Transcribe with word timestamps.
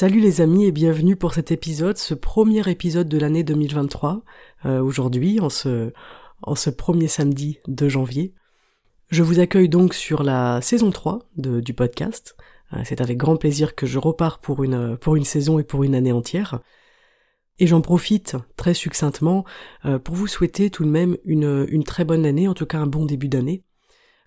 Salut 0.00 0.20
les 0.20 0.40
amis 0.40 0.64
et 0.64 0.70
bienvenue 0.70 1.16
pour 1.16 1.34
cet 1.34 1.50
épisode, 1.50 1.98
ce 1.98 2.14
premier 2.14 2.70
épisode 2.70 3.08
de 3.08 3.18
l'année 3.18 3.42
2023, 3.42 4.22
euh, 4.64 4.80
aujourd'hui, 4.80 5.40
en 5.40 5.48
ce, 5.48 5.90
premier 6.70 7.08
samedi 7.08 7.58
de 7.66 7.88
janvier. 7.88 8.32
Je 9.10 9.24
vous 9.24 9.40
accueille 9.40 9.68
donc 9.68 9.94
sur 9.94 10.22
la 10.22 10.60
saison 10.62 10.92
3 10.92 11.28
de, 11.36 11.58
du 11.58 11.74
podcast. 11.74 12.36
Euh, 12.74 12.82
c'est 12.84 13.00
avec 13.00 13.16
grand 13.16 13.36
plaisir 13.36 13.74
que 13.74 13.86
je 13.86 13.98
repars 13.98 14.38
pour 14.38 14.62
une, 14.62 14.96
pour 14.98 15.16
une 15.16 15.24
saison 15.24 15.58
et 15.58 15.64
pour 15.64 15.82
une 15.82 15.96
année 15.96 16.12
entière. 16.12 16.60
Et 17.58 17.66
j'en 17.66 17.80
profite 17.80 18.36
très 18.54 18.74
succinctement 18.74 19.44
euh, 19.84 19.98
pour 19.98 20.14
vous 20.14 20.28
souhaiter 20.28 20.70
tout 20.70 20.84
de 20.84 20.90
même 20.90 21.16
une, 21.24 21.66
une 21.68 21.82
très 21.82 22.04
bonne 22.04 22.24
année, 22.24 22.46
en 22.46 22.54
tout 22.54 22.66
cas 22.66 22.78
un 22.78 22.86
bon 22.86 23.04
début 23.04 23.26
d'année, 23.26 23.64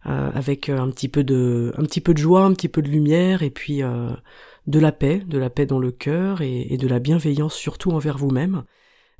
avec 0.04 0.67
un 0.67 0.90
petit 0.90 1.08
peu 1.08 1.23
de 1.23 1.73
un 1.78 1.84
petit 1.84 2.02
peu 2.02 2.14
de 2.14 2.17
joie, 2.17 2.44
un 2.44 2.54
petit 2.54 2.67
peu 2.67 2.82
de 2.82 2.90
lumière, 2.90 3.44
et 3.44 3.52
puis 3.52 3.84
de 4.67 4.80
la 4.80 4.92
paix, 4.92 5.23
de 5.26 5.38
la 5.38 5.50
paix 5.50 5.66
dans 5.66 5.80
le 5.80 5.92
cœur 5.92 6.42
et, 6.42 6.78
de 6.78 6.88
la 6.88 7.00
bienveillance 7.00 7.56
surtout 7.56 7.92
envers 7.92 8.17
vous-même. 8.17 8.64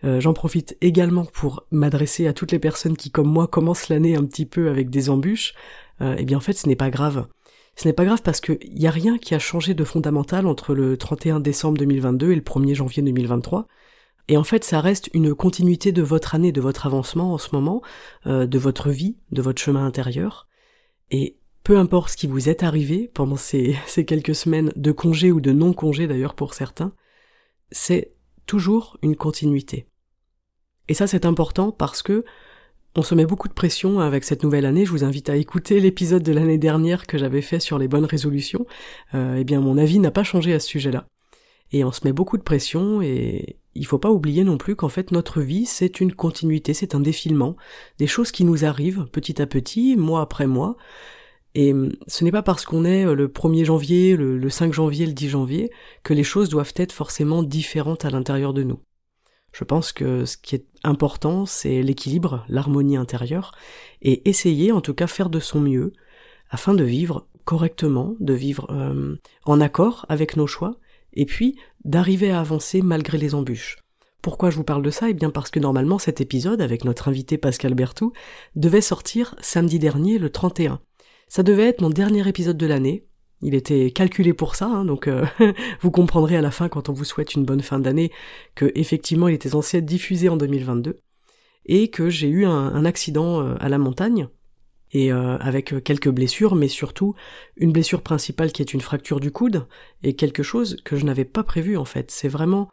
Euh, 0.03 0.20
j'en 0.20 0.34
profite 0.34 0.78
également 0.81 1.25
pour 1.25 1.66
m'adresser 1.72 2.28
à 2.28 2.34
toutes 2.34 2.52
les 2.52 2.59
personnes 2.59 2.97
qui, 2.97 3.11
comme 3.11 3.28
moi, 3.28 3.47
commencent 3.47 3.89
l'année 3.89 4.16
un 4.16 4.25
petit 4.25 4.45
peu 4.45 4.69
avec 4.69 4.89
des 4.89 5.09
embûches. 5.09 5.53
Euh, 6.02 6.16
eh 6.17 6.25
bien, 6.25 6.38
en 6.38 6.42
fait, 6.42 6.53
ce 6.53 6.67
n'est 6.67 6.75
pas 6.75 6.89
grave. 6.89 7.28
Ce 7.75 7.88
n'est 7.88 7.94
pas 7.94 8.06
grave 8.06 8.22
parce 8.23 8.42
qu'il 8.42 8.58
n'y 8.73 8.88
a 8.88 8.92
rien 8.92 9.17
qui 9.17 9.34
a 9.34 9.39
changé 9.39 9.73
de 9.73 9.84
fondamental 9.84 10.47
entre 10.47 10.73
le 10.73 10.97
31 10.97 11.39
décembre 11.39 11.78
2022 11.78 12.31
et 12.31 12.36
le 12.36 12.42
1er 12.42 12.75
janvier 12.75 13.03
2023. 13.03 13.67
Et 14.28 14.38
en 14.38 14.44
fait, 14.44 14.64
ça 14.64 14.81
reste 14.81 15.09
une 15.14 15.34
continuité 15.36 15.92
de 15.92 16.02
votre 16.02 16.36
année, 16.36 16.52
de 16.52 16.62
votre 16.62 16.86
avancement 16.86 17.34
en 17.34 17.38
ce 17.38 17.50
moment, 17.53 17.81
euh, 18.28 18.45
de 18.45 18.59
votre 18.59 18.89
vie, 18.89 19.17
de 19.31 19.42
votre 19.42 19.62
chemin 19.62 19.86
intérieur. 19.86 20.47
Et 21.09 21.38
peu 21.64 21.78
importe 21.78 22.12
ce 22.12 22.17
qui 22.17 22.28
vous 22.28 22.50
est 22.50 22.64
arrivé 22.64 23.09
pendant 23.14 23.36
ces, 23.36 23.76
quelques 24.08 24.36
semaines 24.36 24.72
de 24.76 24.92
congé 24.92 25.31
ou 25.31 25.42
de 25.42 25.52
non-congé 25.52 26.08
d'ailleurs 26.08 26.36
pour 26.36 26.53
certains, 26.53 26.94
c'est 27.72 28.14
toujours 28.45 28.98
une 29.02 29.16
continuité. 29.16 29.88
Et 30.88 30.94
ça 30.94 31.08
c'est 31.08 31.26
important 31.26 31.72
parce 31.72 32.02
que 32.02 32.26
on 32.94 33.03
se 33.03 33.16
met 33.16 33.26
beaucoup 33.26 33.48
de 33.48 33.53
pression 33.53 34.02
avec 34.02 34.26
cette 34.26 34.44
nouvelle 34.44 34.66
année. 34.66 34.86
Je 34.86 34.92
vous 34.92 35.06
invite 35.06 35.30
à 35.30 35.38
écouter 35.38 35.80
l'épisode 35.81 36.23
de 36.23 36.34
l'année 36.34 36.58
dernière 36.58 37.08
que 37.08 37.18
j'avais 37.18 37.42
fait 37.42 37.59
sur 37.59 37.78
les 37.78 37.88
bonnes 37.88 38.06
résolutions. 38.06 38.66
Euh, 39.14 39.38
eh 39.40 39.44
bien, 39.46 39.62
mon 39.62 39.78
avis 39.78 40.00
n'a 40.00 40.12
pas 40.12 40.23
changé 40.23 40.53
à 40.53 40.59
ce 40.59 40.68
sujet-là. 40.68 41.08
Et 41.72 41.86
on 41.86 41.92
se 41.94 42.02
met 42.03 42.12
beaucoup 42.12 42.38
de 42.38 42.44
pression 42.44 43.02
et 43.02 43.58
il 43.75 43.86
faut 43.86 43.98
pas 43.98 44.12
oublier 44.12 44.44
non 44.44 44.58
plus 44.58 44.75
qu'en 44.75 44.90
fait 44.90 45.12
notre 45.12 45.42
vie 45.42 45.66
c'est 45.66 46.02
une 46.02 46.14
continuité, 46.14 46.73
c'est 46.73 46.96
un 46.96 47.00
défilement, 47.00 47.56
des 47.97 48.08
choses 48.08 48.31
qui 48.31 48.44
nous 48.44 48.66
arrivent 48.66 49.06
petit 49.12 49.41
à 49.41 49.47
petit, 49.47 49.96
mois 49.96 50.22
après 50.22 50.47
mois, 50.47 50.75
et 51.56 51.73
hum, 51.73 51.91
ce 52.07 52.23
n'est 52.23 52.31
pas 52.31 52.44
parce 52.44 52.66
qu'on 52.66 52.85
est 52.85 53.06
euh, 53.06 53.13
le 53.13 53.28
1er 53.28 53.66
janvier, 53.66 54.16
le, 54.16 54.50
5 54.50 54.73
janvier, 54.73 55.06
le 55.06 55.13
10 55.13 55.29
janvier, 55.29 55.72
que 56.03 56.13
les 56.13 56.23
choses 56.23 56.50
doivent 56.50 56.73
être 56.75 56.91
forcément 56.91 57.44
différentes 57.44 58.06
à 58.06 58.09
l'intérieur 58.09 58.53
de 58.53 58.63
nous. 58.63 58.79
Je 59.51 59.66
pense 59.66 59.91
que 59.91 60.23
ce 60.25 60.38
qui 60.38 60.56
est 60.56 60.66
important, 60.84 61.45
c'est 61.45 61.84
l'équilibre, 61.84 62.45
l'harmonie 62.47 62.95
intérieure, 62.95 63.53
et 64.01 64.28
essayer, 64.29 64.72
en 64.72 64.79
tout 64.79 64.94
cas, 64.94 65.07
faire 65.07 65.29
de 65.29 65.40
son 65.41 65.59
mieux, 65.59 65.91
afin 66.50 66.73
de 66.73 66.85
vivre 66.85 67.28
correctement, 67.44 68.16
de 68.19 68.34
vivre 68.34 68.67
euh, 68.72 69.16
en 69.45 69.59
accord 69.59 70.06
avec 70.07 70.38
nos 70.38 70.47
choix, 70.47 70.78
et 71.13 71.25
puis 71.25 71.57
d'arriver 71.84 72.31
à 72.31 72.40
avancer 72.40 72.81
malgré 72.81 73.17
les 73.17 73.35
embûches. 73.35 73.78
Pourquoi 74.22 74.51
je 74.51 74.56
vous 74.56 74.63
parle 74.63 74.84
de 74.84 74.91
ça? 74.91 75.09
Eh 75.09 75.13
bien 75.13 75.31
parce 75.31 75.50
que 75.50 75.59
normalement 75.59 75.97
cet 75.97 76.22
épisode, 76.22 76.61
avec 76.61 76.85
notre 76.85 77.07
invité 77.07 77.38
Pascal 77.38 77.73
Bertou, 77.73 78.13
devait 78.56 78.81
sortir 78.81 79.35
samedi 79.41 79.79
dernier, 79.79 80.19
le 80.19 80.29
31. 80.29 80.79
Ça 81.31 81.44
devait 81.44 81.69
être 81.69 81.80
mon 81.80 81.90
dernier 81.90 82.28
épisode 82.28 82.58
de 82.58 82.68
l'année. 82.68 83.06
Il 83.42 83.56
était 83.56 83.92
calculé 83.92 84.34
pour 84.34 84.56
ça, 84.56 84.66
hein, 84.66 84.84
donc 84.84 85.08
euh, 85.08 85.25
vous 85.80 85.90
comprendrez 85.90 86.36
à 86.36 86.42
la 86.42 86.52
fin 86.52 86.68
quand 86.68 86.90
on 86.90 86.92
vous 86.92 87.06
souhaite 87.06 87.36
une 87.36 87.46
bonne 87.46 87.62
fin 87.62 87.80
d'année 87.80 88.12
que 88.53 88.69
effectivement 88.75 89.30
il 89.30 89.36
était 89.36 89.47
censé 89.47 89.78
être 89.78 89.86
diffusé 89.86 90.28
en 90.28 90.36
2022 90.36 91.00
et 91.68 91.90
que 91.90 92.09
j'ai 92.09 92.28
eu 92.28 92.46
un, 92.46 92.84
accident 92.84 93.41
euh, 93.41 93.56
à 93.62 93.70
la 93.70 93.78
montagne 93.78 94.28
et 94.91 95.14
euh, 95.14 95.38
avec 95.38 95.81
quelques 95.86 96.09
blessures, 96.09 96.53
mais 96.53 96.68
surtout 96.68 97.16
une 97.56 97.72
blessure 97.72 98.02
principale 98.02 98.52
qui 98.52 98.62
est 98.62 98.74
une 98.74 98.81
fracture 98.81 99.22
du 99.22 99.31
coude 99.31 99.68
et 100.03 100.18
quelque 100.18 100.44
chose 100.44 100.81
que 100.84 100.97
je 100.97 101.06
n'avais 101.06 101.24
pas 101.24 101.44
prévu 101.44 101.78
en 101.78 101.86
fait. 101.86 102.12
C'est 102.12 102.28
vraiment 102.28 102.68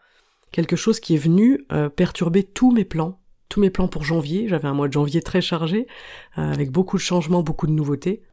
quelque 0.50 0.74
chose 0.74 0.98
qui 0.98 1.14
est 1.14 1.18
venu 1.18 1.64
perturber 1.94 2.42
tous 2.42 2.72
mes 2.72 2.84
plans, 2.84 3.20
tous 3.48 3.60
mes 3.60 3.70
plans 3.70 3.86
pour 3.86 4.02
janvier. 4.02 4.48
J'avais 4.48 4.66
un 4.66 4.74
mois 4.74 4.88
de 4.88 4.94
janvier 4.94 5.22
très 5.22 5.42
chargé 5.42 5.86
avec 6.34 6.72
beaucoup 6.72 6.96
de 6.96 7.02
changements, 7.02 7.44
beaucoup 7.44 7.68
de 7.68 7.72
nouveautés. 7.72 8.24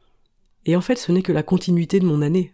Et 0.66 0.76
en 0.76 0.80
fait, 0.80 0.96
ce 0.96 1.12
n'est 1.12 1.22
que 1.22 1.32
la 1.32 1.44
continuité 1.44 2.00
de 2.00 2.04
mon 2.04 2.20
année. 2.20 2.52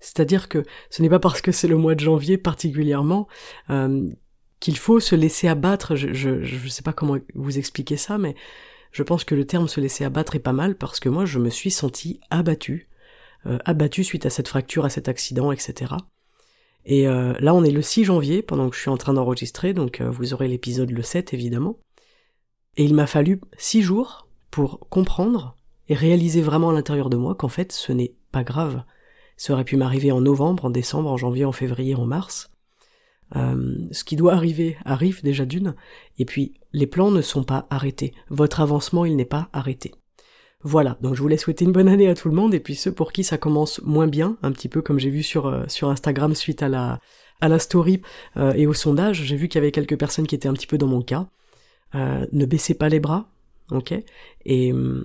C'est-à-dire 0.00 0.48
que 0.48 0.62
ce 0.90 1.02
n'est 1.02 1.08
pas 1.08 1.18
parce 1.18 1.40
que 1.40 1.50
c'est 1.50 1.66
le 1.66 1.76
mois 1.76 1.94
de 1.94 2.00
janvier 2.00 2.38
particulièrement 2.38 3.26
euh, 3.70 4.06
qu'il 4.60 4.76
faut 4.76 5.00
se 5.00 5.16
laisser 5.16 5.48
abattre. 5.48 5.96
Je 5.96 6.28
ne 6.28 6.68
sais 6.68 6.82
pas 6.82 6.92
comment 6.92 7.16
vous 7.34 7.58
expliquer 7.58 7.96
ça, 7.96 8.18
mais 8.18 8.36
je 8.92 9.02
pense 9.02 9.24
que 9.24 9.34
le 9.34 9.46
terme 9.46 9.66
se 9.66 9.80
laisser 9.80 10.04
abattre 10.04 10.36
est 10.36 10.40
pas 10.40 10.52
mal 10.52 10.76
parce 10.76 11.00
que 11.00 11.08
moi, 11.08 11.24
je 11.24 11.38
me 11.38 11.48
suis 11.48 11.70
senti 11.70 12.20
abattu, 12.30 12.88
euh, 13.46 13.58
abattu 13.64 14.04
suite 14.04 14.26
à 14.26 14.30
cette 14.30 14.48
fracture, 14.48 14.84
à 14.84 14.90
cet 14.90 15.08
accident, 15.08 15.50
etc. 15.50 15.94
Et 16.84 17.08
euh, 17.08 17.32
là, 17.40 17.54
on 17.54 17.64
est 17.64 17.70
le 17.70 17.82
6 17.82 18.04
janvier 18.04 18.42
pendant 18.42 18.68
que 18.68 18.76
je 18.76 18.82
suis 18.82 18.90
en 18.90 18.96
train 18.98 19.14
d'enregistrer, 19.14 19.72
donc 19.72 20.00
vous 20.00 20.32
aurez 20.32 20.48
l'épisode 20.48 20.90
le 20.90 21.02
7 21.02 21.34
évidemment. 21.34 21.78
Et 22.76 22.84
il 22.84 22.94
m'a 22.94 23.06
fallu 23.06 23.40
6 23.56 23.82
jours 23.82 24.28
pour 24.50 24.86
comprendre 24.88 25.57
et 25.88 25.94
réaliser 25.94 26.42
vraiment 26.42 26.70
à 26.70 26.72
l'intérieur 26.72 27.10
de 27.10 27.16
moi 27.16 27.34
qu'en 27.34 27.48
fait 27.48 27.72
ce 27.72 27.92
n'est 27.92 28.14
pas 28.32 28.44
grave. 28.44 28.82
Ça 29.36 29.52
aurait 29.52 29.64
pu 29.64 29.76
m'arriver 29.76 30.10
en 30.10 30.20
novembre, 30.20 30.64
en 30.64 30.70
décembre, 30.70 31.08
en 31.08 31.16
janvier, 31.16 31.44
en 31.44 31.52
février, 31.52 31.94
en 31.94 32.06
mars. 32.06 32.50
Euh, 33.36 33.76
ce 33.92 34.04
qui 34.04 34.16
doit 34.16 34.32
arriver 34.32 34.76
arrive 34.84 35.22
déjà 35.22 35.44
d'une, 35.44 35.74
et 36.18 36.24
puis 36.24 36.54
les 36.72 36.86
plans 36.86 37.10
ne 37.10 37.22
sont 37.22 37.44
pas 37.44 37.66
arrêtés. 37.70 38.14
Votre 38.30 38.60
avancement, 38.60 39.04
il 39.04 39.16
n'est 39.16 39.24
pas 39.24 39.48
arrêté. 39.52 39.94
Voilà, 40.62 40.98
donc 41.02 41.14
je 41.14 41.22
voulais 41.22 41.36
souhaiter 41.36 41.64
une 41.64 41.72
bonne 41.72 41.88
année 41.88 42.08
à 42.08 42.14
tout 42.14 42.28
le 42.28 42.34
monde, 42.34 42.52
et 42.54 42.60
puis 42.60 42.74
ceux 42.74 42.92
pour 42.92 43.12
qui 43.12 43.22
ça 43.22 43.38
commence 43.38 43.80
moins 43.82 44.08
bien, 44.08 44.38
un 44.42 44.50
petit 44.50 44.68
peu 44.68 44.82
comme 44.82 44.98
j'ai 44.98 45.10
vu 45.10 45.22
sur, 45.22 45.46
euh, 45.46 45.64
sur 45.68 45.88
Instagram 45.88 46.34
suite 46.34 46.62
à 46.62 46.68
la, 46.68 47.00
à 47.40 47.48
la 47.48 47.58
story 47.58 48.02
euh, 48.36 48.54
et 48.54 48.66
au 48.66 48.74
sondage, 48.74 49.22
j'ai 49.22 49.36
vu 49.36 49.48
qu'il 49.48 49.60
y 49.60 49.62
avait 49.62 49.72
quelques 49.72 49.98
personnes 49.98 50.26
qui 50.26 50.34
étaient 50.34 50.48
un 50.48 50.54
petit 50.54 50.66
peu 50.66 50.78
dans 50.78 50.88
mon 50.88 51.02
cas. 51.02 51.28
ne 51.94 52.44
baissez 52.44 52.74
pas 52.74 52.88
les 52.88 53.00
bras, 53.00 53.30
ok? 53.70 53.94
Et 54.46 54.72
hum, 54.72 55.04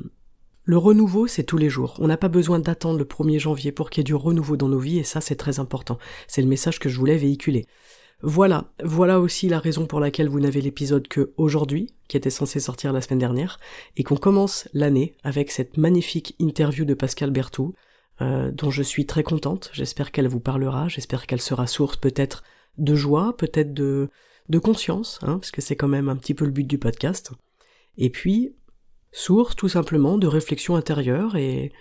le 0.66 0.78
renouveau, 0.78 1.28
c'est 1.28 1.44
tous 1.44 1.57
les 1.57 1.69
jours. 1.69 1.96
On 2.00 2.07
n'a 2.07 2.18
pas 2.18 2.29
besoin 2.29 2.59
d'attendre 2.59 2.97
le 2.97 3.06
1er 3.06 3.40
janvier 3.40 3.72
pour 3.72 3.90
qu'il 3.90 4.00
y 4.00 4.03
ait 4.03 4.06
du 4.06 4.16
renouveau 4.16 4.56
dans 4.56 4.69
nos 4.69 4.79
vies, 4.79 5.00
et 5.00 5.03
ça, 5.03 5.19
c'est 5.19 5.35
très 5.35 5.59
important. 5.59 5.98
C'est 6.27 6.42
le 6.42 6.48
message 6.48 6.80
que 6.80 6.89
je 6.89 6.98
voulais 6.98 7.18
véhiculer. 7.18 7.65
Voilà, 8.21 8.71
voilà 8.81 9.19
aussi 9.19 9.50
la 9.50 9.60
raison 9.60 9.86
pour 9.86 10.00
laquelle 10.00 10.30
vous 10.30 10.39
n'avez 10.39 10.62
l'épisode 10.62 11.10
que 11.10 11.33
aujourd'hui, 11.36 11.94
qui 12.07 12.15
était 12.15 12.30
censé 12.30 12.62
sortir 12.62 12.94
la 12.94 13.01
semaine 13.01 13.19
dernière, 13.19 13.60
et 13.98 14.04
qu'on 14.04 14.15
commence 14.15 14.69
l'année 14.74 15.18
avec 15.24 15.51
cette 15.51 15.75
magnifique 15.75 16.33
interview 16.39 16.86
de 16.86 16.94
Pascal 16.94 17.31
Berthoud, 17.31 17.74
euh, 18.21 18.50
dont 18.51 18.71
je 18.71 18.83
suis 18.83 19.06
très 19.06 19.24
contente. 19.24 19.69
J'espère 19.74 20.13
qu'elle 20.13 20.30
vous 20.30 20.39
parlera, 20.39 20.88
j'espère 20.88 21.27
qu'elle 21.27 21.42
sera 21.42 21.68
source 21.68 21.98
peut-être 21.98 22.44
de 22.77 22.95
joie, 22.95 23.36
peut-être 23.36 23.74
de, 23.74 24.10
de 24.48 24.60
conscience, 24.60 25.19
hein, 25.24 25.39
parce 25.39 25.51
que 25.51 25.62
c'est 25.62 25.75
quand 25.75 25.89
même 25.89 26.07
un 26.07 26.15
petit 26.15 26.33
peu 26.33 26.45
le 26.45 26.51
but 26.51 26.65
du 26.68 26.77
podcast. 26.77 27.31
Et 27.98 28.10
puis, 28.10 28.56
source 29.13 29.56
tout 29.56 29.69
simplement 29.69 30.18
de 30.18 30.27
réflexion 30.27 30.75
intérieure 30.75 31.38
et 31.38 31.71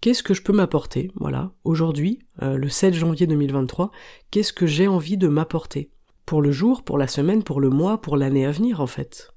qu'est-ce 0.00 0.22
que 0.22 0.34
je 0.34 0.42
peux 0.42 0.52
m'apporter, 0.52 1.10
voilà, 1.16 1.52
aujourd'hui, 1.64 2.20
euh, 2.42 2.56
le 2.56 2.68
7 2.68 2.94
janvier 2.94 3.26
2023, 3.26 3.90
qu'est-ce 4.30 4.52
que 4.52 4.66
j'ai 4.66 4.86
envie 4.86 5.16
de 5.16 5.26
m'apporter? 5.26 5.90
Pour 6.26 6.42
le 6.42 6.52
jour, 6.52 6.82
pour 6.82 6.98
la 6.98 7.08
semaine, 7.08 7.42
pour 7.42 7.60
le 7.60 7.70
mois, 7.70 8.00
pour 8.00 8.16
l'année 8.16 8.46
à 8.46 8.50
venir 8.50 8.80
en 8.80 8.86
fait. 8.86 9.32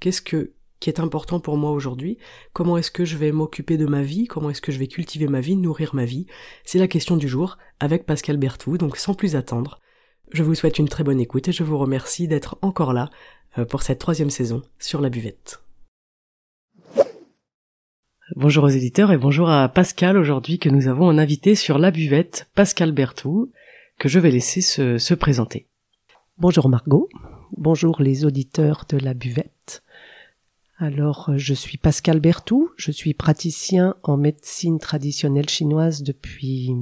Qu'est-ce 0.00 0.22
que 0.22 0.52
qui 0.80 0.90
est 0.90 1.00
important 1.00 1.40
pour 1.40 1.56
moi 1.56 1.70
aujourd'hui? 1.70 2.18
Comment 2.52 2.76
est-ce 2.76 2.90
que 2.90 3.06
je 3.06 3.16
vais 3.16 3.32
m'occuper 3.32 3.78
de 3.78 3.86
ma 3.86 4.02
vie? 4.02 4.26
Comment 4.26 4.50
est-ce 4.50 4.60
que 4.60 4.70
je 4.70 4.78
vais 4.78 4.86
cultiver 4.86 5.28
ma 5.28 5.40
vie, 5.40 5.56
nourrir 5.56 5.94
ma 5.94 6.04
vie? 6.04 6.26
C'est 6.64 6.78
la 6.78 6.88
question 6.88 7.16
du 7.16 7.26
jour 7.26 7.56
avec 7.80 8.04
Pascal 8.04 8.36
Berthou, 8.36 8.76
donc 8.76 8.98
sans 8.98 9.14
plus 9.14 9.34
attendre. 9.34 9.80
Je 10.30 10.42
vous 10.42 10.54
souhaite 10.54 10.78
une 10.78 10.88
très 10.88 11.02
bonne 11.02 11.20
écoute 11.20 11.48
et 11.48 11.52
je 11.52 11.64
vous 11.64 11.78
remercie 11.78 12.28
d'être 12.28 12.58
encore 12.60 12.92
là 12.92 13.08
euh, 13.56 13.64
pour 13.64 13.82
cette 13.82 13.98
troisième 13.98 14.28
saison 14.28 14.60
sur 14.78 15.00
la 15.00 15.08
buvette. 15.08 15.63
Bonjour 18.36 18.64
aux 18.64 18.68
éditeurs 18.68 19.12
et 19.12 19.18
bonjour 19.18 19.48
à 19.48 19.68
Pascal 19.68 20.16
aujourd'hui 20.16 20.58
que 20.58 20.68
nous 20.68 20.88
avons 20.88 21.08
un 21.08 21.18
invité 21.18 21.54
sur 21.54 21.78
la 21.78 21.90
buvette, 21.90 22.48
Pascal 22.54 22.92
Bertou, 22.92 23.52
que 23.98 24.08
je 24.08 24.18
vais 24.18 24.30
laisser 24.30 24.60
se, 24.60 24.98
se 24.98 25.14
présenter. 25.14 25.68
Bonjour 26.38 26.68
Margot, 26.68 27.08
bonjour 27.56 28.02
les 28.02 28.24
auditeurs 28.24 28.86
de 28.88 28.98
la 28.98 29.14
buvette. 29.14 29.82
Alors, 30.78 31.30
je 31.36 31.54
suis 31.54 31.78
Pascal 31.78 32.18
Bertou, 32.18 32.70
je 32.76 32.90
suis 32.90 33.14
praticien 33.14 33.94
en 34.02 34.16
médecine 34.16 34.80
traditionnelle 34.80 35.48
chinoise 35.48 36.02
depuis 36.02 36.72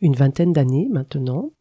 une 0.00 0.16
vingtaine 0.16 0.52
d'années 0.52 0.88
maintenant. 0.90 1.52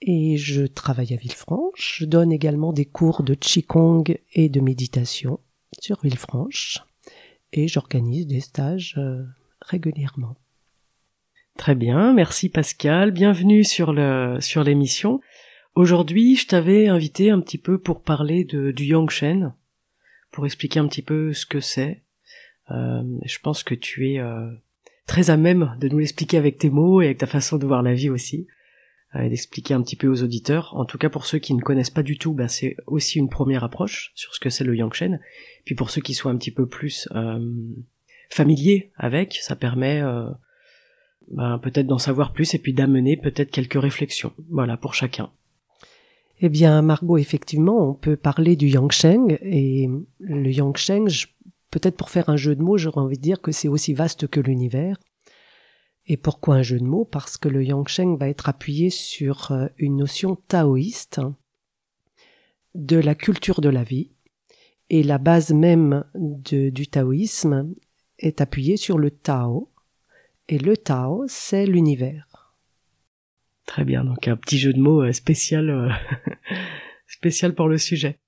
Et 0.00 0.38
je 0.38 0.64
travaille 0.64 1.12
à 1.12 1.16
Villefranche. 1.16 1.98
Je 1.98 2.06
donne 2.06 2.32
également 2.32 2.72
des 2.72 2.86
cours 2.86 3.22
de 3.22 3.34
Qigong 3.34 4.18
et 4.32 4.48
de 4.48 4.60
méditation 4.60 5.40
sur 5.78 6.00
Villefranche. 6.02 6.78
Et 7.52 7.66
j'organise 7.66 8.26
des 8.26 8.40
stages 8.40 8.94
euh, 8.96 9.24
régulièrement. 9.60 10.36
Très 11.58 11.74
bien, 11.74 12.12
merci 12.12 12.48
Pascal. 12.48 13.10
Bienvenue 13.10 13.64
sur 13.64 13.92
le 13.92 14.38
sur 14.40 14.62
l'émission. 14.62 15.20
Aujourd'hui, 15.74 16.36
je 16.36 16.46
t'avais 16.46 16.86
invité 16.86 17.30
un 17.30 17.40
petit 17.40 17.58
peu 17.58 17.78
pour 17.78 18.02
parler 18.02 18.44
de, 18.44 18.70
du 18.70 18.84
Yangshen, 18.84 19.52
pour 20.30 20.46
expliquer 20.46 20.78
un 20.78 20.86
petit 20.86 21.02
peu 21.02 21.32
ce 21.32 21.44
que 21.44 21.60
c'est. 21.60 22.02
Euh, 22.70 23.02
je 23.24 23.38
pense 23.40 23.64
que 23.64 23.74
tu 23.74 24.12
es 24.12 24.20
euh, 24.20 24.48
très 25.06 25.30
à 25.30 25.36
même 25.36 25.76
de 25.80 25.88
nous 25.88 25.98
l'expliquer 25.98 26.38
avec 26.38 26.56
tes 26.56 26.70
mots 26.70 27.02
et 27.02 27.06
avec 27.06 27.18
ta 27.18 27.26
façon 27.26 27.58
de 27.58 27.66
voir 27.66 27.82
la 27.82 27.94
vie 27.94 28.10
aussi, 28.10 28.46
et 29.18 29.28
d'expliquer 29.28 29.74
un 29.74 29.82
petit 29.82 29.96
peu 29.96 30.08
aux 30.08 30.22
auditeurs. 30.22 30.74
En 30.76 30.84
tout 30.84 30.98
cas, 30.98 31.08
pour 31.08 31.26
ceux 31.26 31.38
qui 31.38 31.54
ne 31.54 31.60
connaissent 31.60 31.90
pas 31.90 32.02
du 32.02 32.16
tout, 32.18 32.32
bah, 32.32 32.48
c'est 32.48 32.76
aussi 32.86 33.18
une 33.18 33.28
première 33.28 33.64
approche 33.64 34.12
sur 34.14 34.34
ce 34.34 34.40
que 34.40 34.50
c'est 34.50 34.64
le 34.64 34.76
Yangshen. 34.76 35.20
Puis 35.64 35.74
pour 35.74 35.90
ceux 35.90 36.00
qui 36.00 36.14
sont 36.14 36.28
un 36.28 36.36
petit 36.36 36.52
peu 36.52 36.68
plus 36.68 37.08
euh, 37.14 37.40
familiers 38.28 38.92
avec, 38.96 39.38
ça 39.42 39.56
permet 39.56 40.02
bah, 41.30 41.60
peut-être 41.62 41.86
d'en 41.86 41.98
savoir 41.98 42.32
plus 42.32 42.54
et 42.54 42.58
puis 42.58 42.72
d'amener 42.72 43.16
peut-être 43.16 43.50
quelques 43.50 43.80
réflexions. 43.80 44.32
Voilà, 44.48 44.76
pour 44.76 44.94
chacun. 44.94 45.30
Eh 46.40 46.48
bien, 46.48 46.80
Margot, 46.82 47.18
effectivement, 47.18 47.90
on 47.90 47.94
peut 47.94 48.16
parler 48.16 48.56
du 48.56 48.68
Yangsheng 48.68 49.38
et 49.42 49.88
le 50.20 50.50
Yangsheng, 50.50 51.08
peut-être 51.70 51.96
pour 51.96 52.10
faire 52.10 52.30
un 52.30 52.36
jeu 52.36 52.56
de 52.56 52.62
mots, 52.62 52.78
j'aurais 52.78 53.00
envie 53.00 53.18
de 53.18 53.22
dire 53.22 53.42
que 53.42 53.52
c'est 53.52 53.68
aussi 53.68 53.92
vaste 53.92 54.26
que 54.26 54.40
l'univers. 54.40 54.98
Et 56.06 56.16
pourquoi 56.16 56.56
un 56.56 56.62
jeu 56.62 56.78
de 56.78 56.84
mots? 56.84 57.04
Parce 57.04 57.36
que 57.36 57.48
le 57.48 57.64
Yangsheng 57.64 58.16
va 58.16 58.28
être 58.28 58.48
appuyé 58.48 58.90
sur 58.90 59.52
euh, 59.52 59.66
une 59.78 59.96
notion 59.96 60.36
taoïste 60.48 61.20
de 62.74 62.96
la 62.96 63.14
culture 63.14 63.60
de 63.60 63.68
la 63.68 63.82
vie. 63.82 64.10
Et 64.88 65.02
la 65.02 65.18
base 65.18 65.52
même 65.52 66.04
du 66.14 66.88
taoïsme 66.88 67.72
est 68.18 68.40
appuyée 68.40 68.76
sur 68.76 68.98
le 68.98 69.10
Tao. 69.10 69.70
Et 70.48 70.58
le 70.58 70.76
Tao, 70.76 71.24
c'est 71.28 71.64
l'univers. 71.64 72.56
Très 73.66 73.84
bien, 73.84 74.04
donc 74.04 74.26
un 74.26 74.36
petit 74.36 74.58
jeu 74.58 74.72
de 74.72 74.80
mots 74.80 75.02
euh, 75.02 75.12
spécial, 75.12 75.70
euh, 75.70 75.90
spécial 77.06 77.54
pour 77.54 77.68
le 77.68 77.78
sujet. 77.78 78.18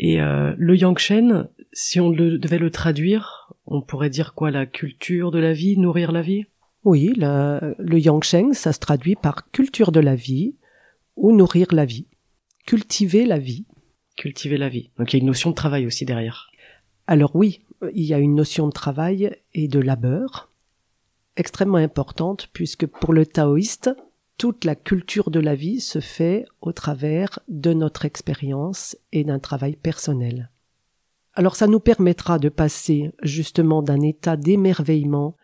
Et 0.00 0.18
le 0.20 0.76
Yangshen, 0.76 1.48
si 1.72 1.98
on 1.98 2.10
devait 2.10 2.60
le 2.60 2.70
traduire, 2.70 3.52
on 3.66 3.82
pourrait 3.82 4.10
dire 4.10 4.34
quoi? 4.34 4.52
La 4.52 4.64
culture 4.64 5.32
de 5.32 5.40
la 5.40 5.52
vie, 5.52 5.76
nourrir 5.76 6.12
la 6.12 6.22
vie? 6.22 6.46
Oui, 6.84 7.12
le, 7.16 7.74
le 7.78 7.98
Yangshen, 7.98 8.54
ça 8.54 8.72
se 8.72 8.78
traduit 8.78 9.16
par 9.16 9.50
culture 9.50 9.92
de 9.92 10.00
la 10.00 10.14
vie 10.14 10.54
ou 11.16 11.32
nourrir 11.32 11.66
la 11.72 11.84
vie. 11.84 12.06
Cultiver 12.66 13.26
la 13.26 13.38
vie. 13.38 13.66
Cultiver 14.16 14.56
la 14.56 14.68
vie. 14.68 14.90
Donc 14.98 15.12
il 15.12 15.16
y 15.16 15.18
a 15.18 15.22
une 15.22 15.26
notion 15.26 15.50
de 15.50 15.54
travail 15.54 15.86
aussi 15.86 16.04
derrière. 16.04 16.50
Alors 17.06 17.34
oui, 17.34 17.60
il 17.94 18.04
y 18.04 18.14
a 18.14 18.18
une 18.18 18.34
notion 18.34 18.66
de 18.66 18.72
travail 18.72 19.36
et 19.54 19.68
de 19.68 19.80
labeur 19.80 20.48
extrêmement 21.38 21.78
importante 21.78 22.48
puisque 22.52 22.86
pour 22.86 23.12
le 23.12 23.24
taoïste, 23.24 23.90
toute 24.36 24.64
la 24.64 24.74
culture 24.74 25.30
de 25.30 25.40
la 25.40 25.54
vie 25.54 25.80
se 25.80 26.00
fait 26.00 26.44
au 26.60 26.72
travers 26.72 27.40
de 27.48 27.72
notre 27.72 28.04
expérience 28.04 28.96
et 29.12 29.24
d'un 29.24 29.38
travail 29.38 29.76
personnel. 29.76 30.50
Alors 31.34 31.56
ça 31.56 31.66
nous 31.66 31.80
permettra 31.80 32.38
de 32.38 32.48
passer 32.48 33.12
justement 33.22 33.82
d'un 33.82 34.00
état 34.00 34.36
d'émerveillement 34.36 35.36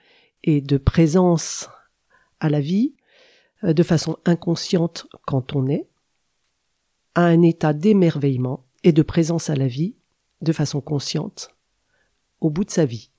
et 0.45 0.61
de 0.61 0.77
présence 0.77 1.71
à 2.39 2.49
la 2.49 2.61
vie 2.61 2.95
euh, 3.65 3.73
de 3.73 3.83
façon 3.83 4.19
inconsciente 4.25 5.09
quand 5.27 5.57
on 5.57 5.67
est, 5.67 5.89
à 7.15 7.25
un 7.25 7.43
état 7.43 7.73
d'émerveillement 7.73 8.65
et 8.85 8.93
de 8.93 9.03
présence 9.03 9.51
à 9.51 9.57
la 9.57 9.67
vie 9.67 9.97
de 10.43 10.53
façon 10.53 10.81
consciente 10.81 11.49
au 12.41 12.51
bout 12.51 12.65
de 12.65 12.71
sa 12.71 12.85
vie. 12.85 13.11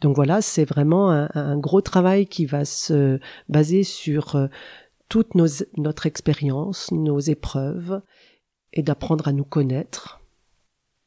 Donc 0.00 0.16
voilà, 0.16 0.42
c'est 0.42 0.64
vraiment 0.64 1.10
un, 1.10 1.58
gros 1.58 1.80
travail 1.80 2.26
qui 2.26 2.44
va 2.46 2.64
se 2.64 3.20
baser 3.48 3.84
sur 3.84 4.34
euh, 4.34 4.48
toute 5.08 5.34
notre 5.34 6.06
expérience, 6.06 6.90
nos 6.90 7.20
épreuves, 7.20 8.02
et 8.72 8.82
d'apprendre 8.82 9.28
à 9.28 9.32
nous 9.32 9.44
connaître. 9.44 10.20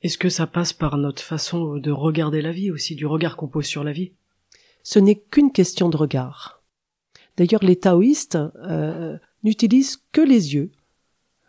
Est-ce 0.02 0.18
que 0.18 0.30
ça 0.30 0.48
passe 0.48 0.72
par 0.72 0.98
notre 0.98 1.22
façon 1.22 1.76
de 1.76 1.92
regarder 1.92 2.42
la 2.42 2.54
vie 2.54 2.72
aussi, 2.72 2.96
du 2.96 3.06
regard 3.06 3.36
qu'on 3.36 3.50
pose 3.50 3.66
sur 3.66 3.84
la 3.84 3.92
vie? 3.92 4.14
Ce 4.84 5.00
n'est 5.00 5.20
qu'une 5.20 5.52
question 5.52 5.90
de 5.90 5.98
regard. 5.98 6.62
D'ailleurs, 7.38 7.64
les 7.64 7.78
taoïstes 7.78 8.38
euh, 8.58 9.18
n'utilisent 9.44 10.04
que 10.12 10.22
les 10.22 10.56
yeux 10.56 10.72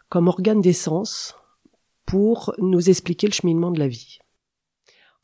comme 0.08 0.28
organe 0.28 0.60
d'essence 0.60 1.36
pour 2.04 2.52
nous 2.58 2.90
expliquer 2.90 3.28
le 3.28 3.32
cheminement 3.32 3.70
de 3.70 3.78
la 3.78 3.88
vie. 3.88 4.18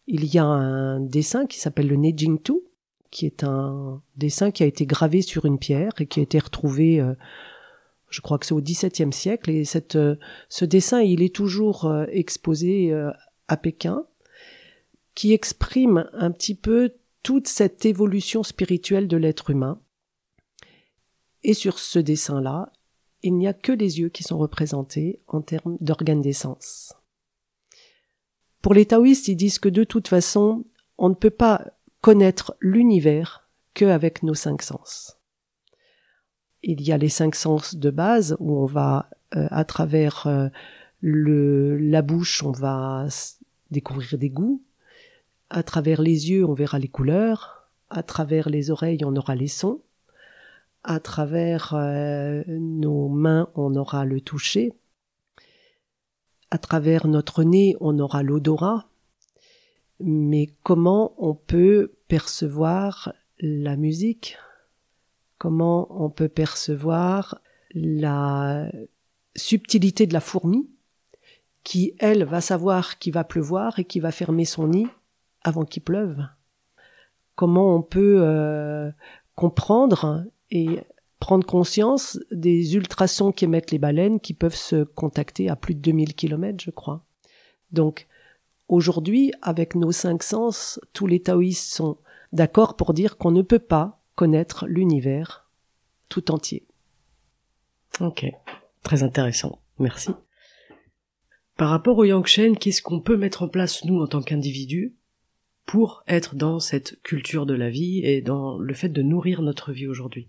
Il 0.06 0.24
y 0.32 0.38
a 0.38 0.44
un 0.44 1.00
dessin 1.00 1.46
qui 1.46 1.58
s'appelle 1.58 1.88
le 1.88 1.96
Neijing 1.96 2.40
Tu, 2.40 2.52
qui 3.10 3.26
est 3.26 3.42
un 3.42 4.00
dessin 4.16 4.52
qui 4.52 4.62
a 4.62 4.66
été 4.66 4.86
gravé 4.86 5.22
sur 5.22 5.44
une 5.44 5.58
pierre 5.58 5.92
et 5.98 6.06
qui 6.06 6.20
a 6.20 6.22
été 6.22 6.38
retrouvé, 6.38 7.00
euh, 7.00 7.14
je 8.08 8.20
crois 8.20 8.38
que 8.38 8.46
c'est 8.46 8.54
au 8.54 8.60
XVIIe 8.60 9.12
siècle. 9.12 9.50
Et 9.50 9.64
cette, 9.64 9.96
euh, 9.96 10.14
ce 10.48 10.64
dessin, 10.64 11.00
il 11.00 11.22
est 11.22 11.34
toujours 11.34 11.86
euh, 11.86 12.04
exposé 12.10 12.94
à 13.48 13.56
Pékin, 13.56 14.04
qui 15.16 15.32
exprime 15.32 16.08
un 16.12 16.30
petit 16.30 16.54
peu 16.54 16.92
toute 17.26 17.48
cette 17.48 17.84
évolution 17.84 18.44
spirituelle 18.44 19.08
de 19.08 19.16
l'être 19.16 19.50
humain. 19.50 19.80
Et 21.42 21.54
sur 21.54 21.80
ce 21.80 21.98
dessin-là, 21.98 22.72
il 23.24 23.34
n'y 23.34 23.48
a 23.48 23.52
que 23.52 23.72
les 23.72 23.98
yeux 23.98 24.10
qui 24.10 24.22
sont 24.22 24.38
représentés 24.38 25.20
en 25.26 25.42
termes 25.42 25.76
d'organes 25.80 26.20
d'essence. 26.20 26.94
Pour 28.62 28.74
les 28.74 28.86
taoïstes, 28.86 29.26
ils 29.26 29.34
disent 29.34 29.58
que 29.58 29.68
de 29.68 29.82
toute 29.82 30.06
façon, 30.06 30.64
on 30.98 31.08
ne 31.08 31.16
peut 31.16 31.30
pas 31.30 31.66
connaître 32.00 32.56
l'univers 32.60 33.50
qu'avec 33.74 34.22
nos 34.22 34.34
cinq 34.34 34.62
sens. 34.62 35.18
Il 36.62 36.80
y 36.80 36.92
a 36.92 36.96
les 36.96 37.08
cinq 37.08 37.34
sens 37.34 37.74
de 37.74 37.90
base 37.90 38.36
où 38.38 38.56
on 38.56 38.66
va, 38.66 39.10
euh, 39.34 39.48
à 39.50 39.64
travers 39.64 40.28
euh, 40.28 40.48
la 41.02 42.02
bouche, 42.02 42.44
on 42.44 42.52
va 42.52 43.08
découvrir 43.72 44.16
des 44.16 44.30
goûts. 44.30 44.62
À 45.50 45.62
travers 45.62 46.02
les 46.02 46.30
yeux, 46.30 46.44
on 46.44 46.54
verra 46.54 46.78
les 46.78 46.88
couleurs. 46.88 47.68
À 47.88 48.02
travers 48.02 48.48
les 48.48 48.70
oreilles, 48.70 49.04
on 49.04 49.16
aura 49.16 49.34
les 49.34 49.48
sons. 49.48 49.80
À 50.82 51.00
travers 51.00 51.74
euh, 51.74 52.42
nos 52.46 53.08
mains, 53.08 53.48
on 53.54 53.74
aura 53.74 54.04
le 54.04 54.20
toucher. 54.20 54.72
À 56.50 56.58
travers 56.58 57.06
notre 57.06 57.42
nez, 57.42 57.76
on 57.80 57.98
aura 57.98 58.22
l'odorat 58.22 58.88
mais 60.00 60.48
comment 60.62 61.14
on 61.18 61.34
peut 61.34 61.92
percevoir 62.08 63.12
la 63.40 63.76
musique, 63.76 64.36
comment 65.38 65.86
on 65.90 66.10
peut 66.10 66.28
percevoir 66.28 67.40
la 67.74 68.70
subtilité 69.34 70.06
de 70.06 70.12
la 70.12 70.20
fourmi, 70.20 70.68
qui, 71.64 71.94
elle, 71.98 72.24
va 72.24 72.40
savoir 72.40 72.98
qu'il 72.98 73.12
va 73.12 73.24
pleuvoir 73.24 73.78
et 73.78 73.84
qui 73.84 74.00
va 74.00 74.12
fermer 74.12 74.44
son 74.44 74.68
nid 74.68 74.86
avant 75.46 75.64
qu'il 75.64 75.82
pleuve. 75.82 76.22
Comment 77.34 77.74
on 77.74 77.82
peut 77.82 78.18
euh, 78.20 78.90
comprendre 79.34 80.24
et 80.50 80.80
prendre 81.18 81.46
conscience 81.46 82.18
des 82.30 82.76
ultrasons 82.76 83.32
qu'émettent 83.32 83.70
les 83.70 83.78
baleines 83.78 84.20
qui 84.20 84.34
peuvent 84.34 84.54
se 84.54 84.84
contacter 84.84 85.48
à 85.48 85.56
plus 85.56 85.74
de 85.74 85.80
2000 85.80 86.14
km, 86.14 86.62
je 86.62 86.70
crois. 86.70 87.04
Donc, 87.72 88.06
Aujourd'hui, 88.68 89.32
avec 89.42 89.76
nos 89.76 89.92
cinq 89.92 90.24
sens, 90.24 90.80
tous 90.92 91.06
les 91.06 91.20
taoïstes 91.20 91.72
sont 91.72 91.98
d'accord 92.32 92.74
pour 92.74 92.94
dire 92.94 93.16
qu'on 93.16 93.30
ne 93.30 93.42
peut 93.42 93.60
pas 93.60 94.02
connaître 94.16 94.66
l'univers 94.66 95.48
tout 96.08 96.32
entier. 96.32 96.66
Ok, 98.00 98.26
très 98.82 99.04
intéressant. 99.04 99.60
Merci. 99.78 100.10
Par 101.56 101.70
rapport 101.70 101.96
au 101.96 102.04
Yangshen, 102.04 102.56
qu'est-ce 102.56 102.82
qu'on 102.82 103.00
peut 103.00 103.16
mettre 103.16 103.42
en 103.42 103.48
place 103.48 103.84
nous 103.84 104.00
en 104.00 104.08
tant 104.08 104.20
qu'individus? 104.20 104.94
Pour 105.66 106.04
être 106.06 106.36
dans 106.36 106.60
cette 106.60 107.02
culture 107.02 107.44
de 107.44 107.54
la 107.54 107.68
vie 107.68 108.00
et 108.04 108.22
dans 108.22 108.58
le 108.58 108.72
fait 108.72 108.88
de 108.88 109.02
nourrir 109.02 109.42
notre 109.42 109.72
vie 109.72 109.86
aujourd'hui 109.86 110.28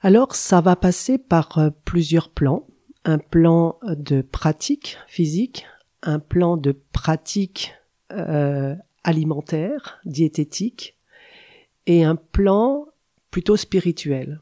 Alors 0.00 0.34
ça 0.34 0.60
va 0.60 0.76
passer 0.76 1.18
par 1.18 1.58
euh, 1.58 1.70
plusieurs 1.84 2.28
plans. 2.28 2.66
Un 3.04 3.18
plan 3.18 3.78
de 3.84 4.20
pratique 4.20 4.96
physique, 5.08 5.66
un 6.02 6.20
plan 6.20 6.56
de 6.56 6.72
pratique 6.92 7.74
euh, 8.12 8.76
alimentaire, 9.02 10.00
diététique, 10.04 10.96
et 11.86 12.04
un 12.04 12.14
plan 12.16 12.86
plutôt 13.30 13.56
spirituel. 13.56 14.40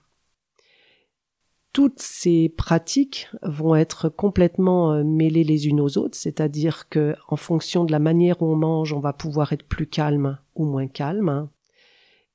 Toutes 1.72 2.00
ces 2.00 2.48
pratiques 2.48 3.28
vont 3.42 3.76
être 3.76 4.08
complètement 4.08 4.92
euh, 4.92 5.04
mêlées 5.04 5.44
les 5.44 5.68
unes 5.68 5.80
aux 5.80 5.98
autres, 5.98 6.16
c'est-à-dire 6.16 6.88
que 6.88 7.14
en 7.28 7.36
fonction 7.36 7.84
de 7.84 7.92
la 7.92 8.00
manière 8.00 8.42
où 8.42 8.46
on 8.46 8.56
mange, 8.56 8.92
on 8.92 8.98
va 8.98 9.12
pouvoir 9.12 9.52
être 9.52 9.64
plus 9.64 9.86
calme 9.86 10.38
ou 10.56 10.64
moins 10.64 10.88
calme, 10.88 11.48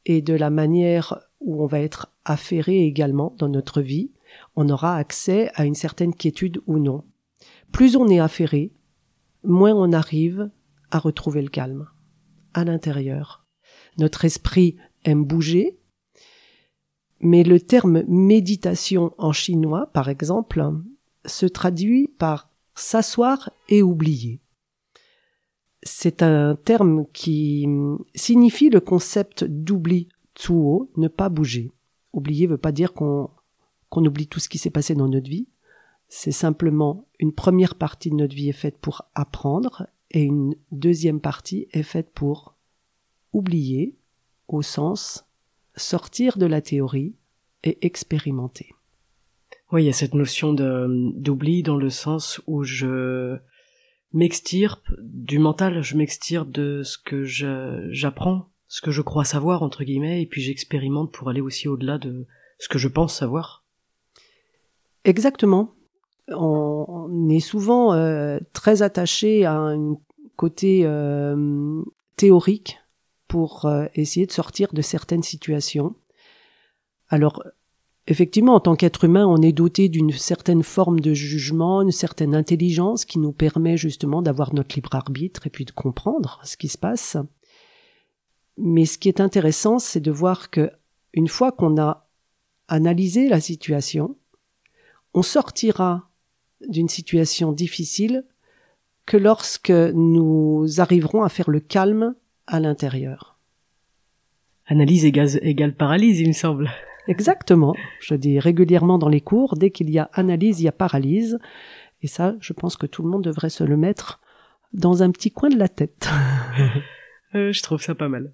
et 0.05 0.21
de 0.21 0.33
la 0.33 0.49
manière 0.49 1.19
où 1.41 1.61
on 1.61 1.65
va 1.65 1.79
être 1.81 2.13
affairé 2.23 2.85
également 2.85 3.35
dans 3.37 3.49
notre 3.49 3.81
vie, 3.81 4.11
on 4.55 4.69
aura 4.69 4.95
accès 4.95 5.51
à 5.55 5.65
une 5.65 5.75
certaine 5.75 6.13
quiétude 6.13 6.61
ou 6.65 6.79
non. 6.79 7.03
Plus 7.71 7.97
on 7.97 8.07
est 8.07 8.19
affairé, 8.19 8.71
moins 9.43 9.73
on 9.73 9.91
arrive 9.91 10.49
à 10.91 10.99
retrouver 10.99 11.41
le 11.41 11.49
calme 11.49 11.87
à 12.53 12.63
l'intérieur. 12.63 13.45
Notre 13.97 14.23
esprit 14.23 14.77
aime 15.03 15.25
bouger, 15.25 15.77
mais 17.25 17.43
le 17.43 17.59
terme 17.59 18.03
méditation 18.07 19.11
en 19.17 19.31
chinois, 19.31 19.89
par 19.93 20.09
exemple, 20.09 20.63
se 21.25 21.47
traduit 21.47 22.07
par 22.19 22.51
s'asseoir 22.75 23.49
et 23.67 23.81
oublier. 23.81 24.41
C'est 25.81 26.21
un 26.21 26.55
terme 26.55 27.05
qui 27.13 27.67
signifie 28.13 28.69
le 28.69 28.79
concept 28.79 29.43
d'oubli, 29.43 30.07
tsuo, 30.35 30.91
ne 30.97 31.07
pas 31.07 31.29
bouger. 31.29 31.71
Oublier 32.13 32.45
veut 32.45 32.59
pas 32.59 32.71
dire 32.71 32.93
qu'on 32.93 33.31
oublie 33.95 34.27
tout 34.27 34.39
ce 34.39 34.47
qui 34.47 34.59
s'est 34.59 34.69
passé 34.69 34.93
dans 34.93 35.07
notre 35.07 35.29
vie. 35.29 35.47
C'est 36.07 36.31
simplement 36.31 37.07
une 37.19 37.33
première 37.33 37.73
partie 37.73 38.11
de 38.11 38.15
notre 38.15 38.35
vie 38.35 38.49
est 38.49 38.53
faite 38.53 38.77
pour 38.77 39.01
apprendre 39.15 39.87
et 40.11 40.21
une 40.21 40.55
deuxième 40.71 41.21
partie 41.21 41.67
est 41.71 41.83
faite 41.83 42.11
pour 42.13 42.53
oublier 43.33 43.95
au 44.47 44.61
sens 44.61 45.25
sortir 45.75 46.37
de 46.37 46.45
la 46.45 46.61
théorie 46.61 47.15
et 47.63 47.85
expérimenter. 47.85 48.73
Oui, 49.71 49.83
il 49.83 49.85
y 49.87 49.89
a 49.89 49.93
cette 49.93 50.13
notion 50.13 50.53
d'oubli 50.53 51.63
dans 51.63 51.77
le 51.77 51.89
sens 51.89 52.41
où 52.47 52.63
je 52.63 53.37
m'extirpe 54.13 54.87
du 54.99 55.39
mental, 55.39 55.81
je 55.81 55.97
m'extirpe 55.97 56.49
de 56.49 56.83
ce 56.83 56.97
que 56.97 57.23
j'apprends, 57.23 58.49
ce 58.67 58.81
que 58.81 58.91
je 58.91 59.01
crois 59.01 59.25
savoir 59.25 59.63
entre 59.63 59.83
guillemets, 59.83 60.21
et 60.21 60.25
puis 60.25 60.41
j'expérimente 60.41 61.11
pour 61.11 61.29
aller 61.29 61.41
aussi 61.41 61.67
au-delà 61.67 61.97
de 61.97 62.25
ce 62.59 62.69
que 62.69 62.77
je 62.77 62.87
pense 62.87 63.15
savoir. 63.15 63.65
Exactement. 65.03 65.73
On 66.29 67.29
est 67.29 67.39
souvent 67.39 67.93
euh, 67.93 68.39
très 68.53 68.81
attaché 68.81 69.45
à 69.45 69.55
un 69.55 69.95
côté 70.35 70.81
euh, 70.83 71.81
théorique 72.15 72.79
pour 73.35 73.65
euh, 73.65 73.87
essayer 73.95 74.25
de 74.25 74.31
sortir 74.31 74.71
de 74.71 74.81
certaines 74.81 75.21
situations. 75.21 75.93
Alors, 77.09 77.43
effectivement, 78.07 78.55
en 78.55 78.61
tant 78.61 78.77
qu'être 78.77 79.03
humain, 79.03 79.27
on 79.27 79.41
est 79.41 79.51
doté 79.51 79.89
d'une 79.89 80.13
certaine 80.13 80.63
forme 80.63 81.01
de 81.01 81.13
jugement, 81.13 81.81
une 81.81 81.91
certaine 81.91 82.33
intelligence 82.33 83.03
qui 83.03 83.19
nous 83.19 83.33
permet 83.33 83.75
justement 83.75 84.21
d'avoir 84.21 84.53
notre 84.53 84.73
libre 84.73 84.95
arbitre 84.95 85.47
et 85.47 85.49
puis 85.49 85.65
de 85.65 85.71
comprendre 85.71 86.39
ce 86.45 86.55
qui 86.55 86.69
se 86.69 86.77
passe. 86.77 87.17
Mais 88.57 88.85
ce 88.85 88.97
qui 88.97 89.09
est 89.09 89.19
intéressant, 89.19 89.79
c'est 89.79 89.99
de 89.99 90.11
voir 90.11 90.49
que 90.49 90.71
une 91.11 91.27
fois 91.27 91.51
qu'on 91.51 91.77
a 91.77 92.07
analysé 92.69 93.27
la 93.27 93.41
situation, 93.41 94.15
on 95.13 95.23
sortira 95.23 96.09
d'une 96.69 96.87
situation 96.87 97.51
difficile 97.51 98.23
que 99.05 99.17
lorsque 99.17 99.71
nous 99.71 100.65
arriverons 100.77 101.23
à 101.23 101.27
faire 101.27 101.49
le 101.49 101.59
calme 101.59 102.15
à 102.47 102.59
l'intérieur. 102.59 103.37
Analyse 104.67 105.05
égale, 105.05 105.75
paralyse, 105.75 106.19
il 106.19 106.29
me 106.29 106.33
semble. 106.33 106.69
Exactement. 107.07 107.75
Je 107.99 108.15
dis 108.15 108.39
régulièrement 108.39 108.97
dans 108.97 109.09
les 109.09 109.21
cours, 109.21 109.55
dès 109.57 109.69
qu'il 109.69 109.89
y 109.89 109.99
a 109.99 110.09
analyse, 110.13 110.59
il 110.59 110.63
y 110.63 110.67
a 110.67 110.71
paralyse. 110.71 111.39
Et 112.01 112.07
ça, 112.07 112.35
je 112.39 112.53
pense 112.53 112.77
que 112.77 112.87
tout 112.87 113.03
le 113.03 113.09
monde 113.09 113.23
devrait 113.23 113.49
se 113.49 113.63
le 113.63 113.77
mettre 113.77 114.21
dans 114.73 115.03
un 115.03 115.11
petit 115.11 115.31
coin 115.31 115.49
de 115.49 115.57
la 115.57 115.69
tête. 115.69 116.09
Euh, 117.33 117.51
je 117.51 117.61
trouve 117.61 117.81
ça 117.81 117.95
pas 117.95 118.07
mal. 118.07 118.33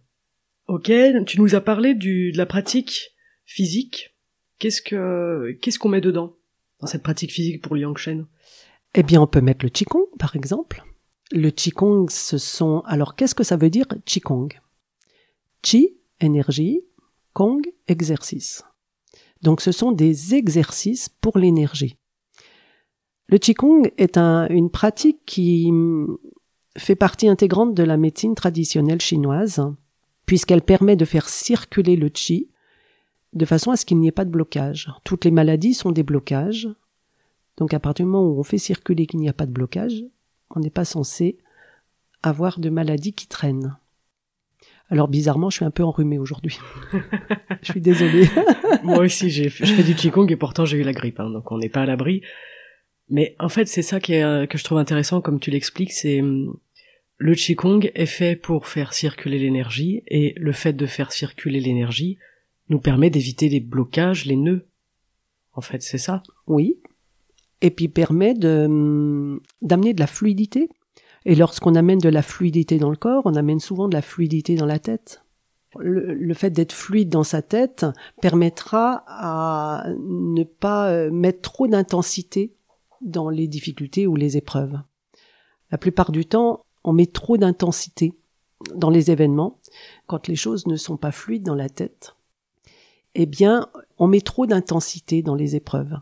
Ok, 0.67 0.91
tu 1.25 1.41
nous 1.41 1.55
as 1.55 1.61
parlé 1.61 1.95
du, 1.95 2.31
de 2.31 2.37
la 2.37 2.45
pratique 2.45 3.15
physique. 3.45 4.15
Qu'est-ce 4.59 4.79
que, 4.79 5.57
qu'est-ce 5.59 5.79
qu'on 5.79 5.89
met 5.89 6.01
dedans? 6.01 6.35
dans 6.81 6.87
cette 6.87 7.03
pratique 7.03 7.31
physique 7.31 7.61
pour 7.61 7.75
Liang-Shen 7.75 8.25
Eh 8.95 9.03
bien, 9.03 9.21
on 9.21 9.27
peut 9.27 9.41
mettre 9.41 9.63
le 9.63 9.69
Qigong, 9.69 10.05
par 10.19 10.35
exemple. 10.35 10.83
Le 11.31 11.49
Qigong, 11.49 12.09
ce 12.09 12.37
sont... 12.37 12.81
Alors, 12.85 13.15
qu'est-ce 13.15 13.35
que 13.35 13.43
ça 13.43 13.57
veut 13.57 13.69
dire 13.69 13.85
Qigong? 14.05 14.49
Qi, 15.61 15.97
énergie, 16.19 16.81
Kong, 17.33 17.65
exercice. 17.87 18.63
Donc, 19.41 19.61
ce 19.61 19.71
sont 19.71 19.91
des 19.91 20.35
exercices 20.35 21.09
pour 21.09 21.37
l'énergie. 21.37 21.95
Le 23.27 23.37
Qigong 23.37 23.91
est 23.97 24.17
une 24.17 24.69
pratique 24.69 25.19
qui 25.25 25.71
fait 26.77 26.95
partie 26.95 27.29
intégrante 27.29 27.73
de 27.73 27.83
la 27.83 27.97
médecine 27.97 28.35
traditionnelle 28.35 29.01
chinoise, 29.01 29.63
puisqu'elle 30.25 30.61
permet 30.61 30.95
de 30.95 31.05
faire 31.05 31.29
circuler 31.29 31.95
le 31.95 32.09
Qi 32.09 32.49
de 33.33 33.45
façon 33.45 33.71
à 33.71 33.77
ce 33.77 33.85
qu'il 33.85 33.99
n'y 33.99 34.09
ait 34.09 34.11
pas 34.11 34.25
de 34.25 34.29
blocage. 34.29 34.91
Toutes 35.05 35.23
les 35.23 35.31
maladies 35.31 35.73
sont 35.73 35.91
des 35.91 36.03
blocages. 36.03 36.67
Donc 37.55 37.73
à 37.73 37.79
partir 37.79 38.05
du 38.05 38.11
moment 38.11 38.27
où 38.27 38.39
on 38.39 38.43
fait 38.43 38.57
circuler 38.57 39.05
qu'il 39.05 39.19
n'y 39.19 39.29
a 39.29 39.33
pas 39.33 39.45
de 39.45 39.51
blocage, 39.51 40.03
on 40.55 40.59
n'est 40.59 40.69
pas 40.69 40.85
censé 40.85 41.37
avoir 42.23 42.59
de 42.59 42.69
maladies 42.69 43.13
qui 43.13 43.27
traînent. 43.27 43.77
Alors 44.89 45.07
bizarrement, 45.07 45.49
je 45.49 45.55
suis 45.57 45.65
un 45.65 45.71
peu 45.71 45.83
enrhumée 45.83 46.19
aujourd'hui. 46.19 46.59
je 47.61 47.71
suis 47.71 47.81
désolée. 47.81 48.27
Moi 48.83 48.99
aussi, 48.99 49.29
j'ai, 49.29 49.49
je 49.49 49.73
fais 49.73 49.83
du 49.83 49.95
qigong 49.95 50.27
et 50.29 50.35
pourtant 50.35 50.65
j'ai 50.65 50.77
eu 50.77 50.83
la 50.83 50.91
grippe, 50.91 51.19
hein, 51.19 51.29
donc 51.29 51.51
on 51.51 51.57
n'est 51.57 51.69
pas 51.69 51.81
à 51.81 51.85
l'abri. 51.85 52.21
Mais 53.09 53.35
en 53.39 53.49
fait, 53.49 53.67
c'est 53.67 53.81
ça 53.81 53.99
qui 53.99 54.13
est, 54.13 54.23
euh, 54.23 54.45
que 54.45 54.57
je 54.57 54.63
trouve 54.63 54.77
intéressant, 54.77 55.21
comme 55.21 55.39
tu 55.39 55.49
l'expliques, 55.49 55.93
c'est 55.93 56.21
hum, 56.21 56.57
le 57.17 57.35
qigong 57.35 57.89
est 57.93 58.05
fait 58.05 58.35
pour 58.35 58.67
faire 58.67 58.93
circuler 58.93 59.39
l'énergie 59.39 60.03
et 60.07 60.33
le 60.37 60.51
fait 60.51 60.73
de 60.73 60.85
faire 60.85 61.11
circuler 61.11 61.59
l'énergie, 61.59 62.17
nous 62.69 62.79
permet 62.79 63.09
d'éviter 63.09 63.47
les 63.47 63.59
blocages, 63.59 64.25
les 64.25 64.35
nœuds. 64.35 64.67
En 65.53 65.61
fait, 65.61 65.81
c'est 65.81 65.97
ça? 65.97 66.23
Oui. 66.47 66.79
Et 67.61 67.71
puis 67.71 67.87
permet 67.87 68.33
de 68.33 69.39
d'amener 69.61 69.93
de 69.93 69.99
la 69.99 70.07
fluidité. 70.07 70.69
Et 71.25 71.35
lorsqu'on 71.35 71.75
amène 71.75 71.99
de 71.99 72.09
la 72.09 72.23
fluidité 72.23 72.79
dans 72.79 72.89
le 72.89 72.95
corps, 72.95 73.23
on 73.25 73.35
amène 73.35 73.59
souvent 73.59 73.87
de 73.87 73.93
la 73.93 74.01
fluidité 74.01 74.55
dans 74.55 74.65
la 74.65 74.79
tête. 74.79 75.23
Le, 75.79 76.33
fait 76.33 76.49
d'être 76.49 76.73
fluide 76.73 77.09
dans 77.09 77.23
sa 77.23 77.41
tête 77.41 77.85
permettra 78.21 79.05
à 79.07 79.85
ne 79.99 80.43
pas 80.43 80.89
euh, 80.89 81.11
mettre 81.11 81.41
trop 81.41 81.67
d'intensité 81.67 82.53
dans 82.99 83.29
les 83.29 83.47
difficultés 83.47 84.05
ou 84.05 84.17
les 84.17 84.35
épreuves. 84.35 84.81
La 85.69 85.77
plupart 85.77 86.11
du 86.11 86.25
temps, 86.25 86.65
on 86.83 86.91
met 86.91 87.05
trop 87.05 87.37
d'intensité 87.37 88.13
dans 88.75 88.89
les 88.89 89.11
événements 89.11 89.59
quand 90.07 90.27
les 90.27 90.35
choses 90.35 90.67
ne 90.67 90.75
sont 90.75 90.97
pas 90.97 91.11
fluides 91.11 91.43
dans 91.43 91.55
la 91.55 91.69
tête 91.69 92.15
eh 93.15 93.25
bien, 93.25 93.67
on 93.97 94.07
met 94.07 94.21
trop 94.21 94.45
d'intensité 94.45 95.21
dans 95.21 95.35
les 95.35 95.55
épreuves. 95.55 95.99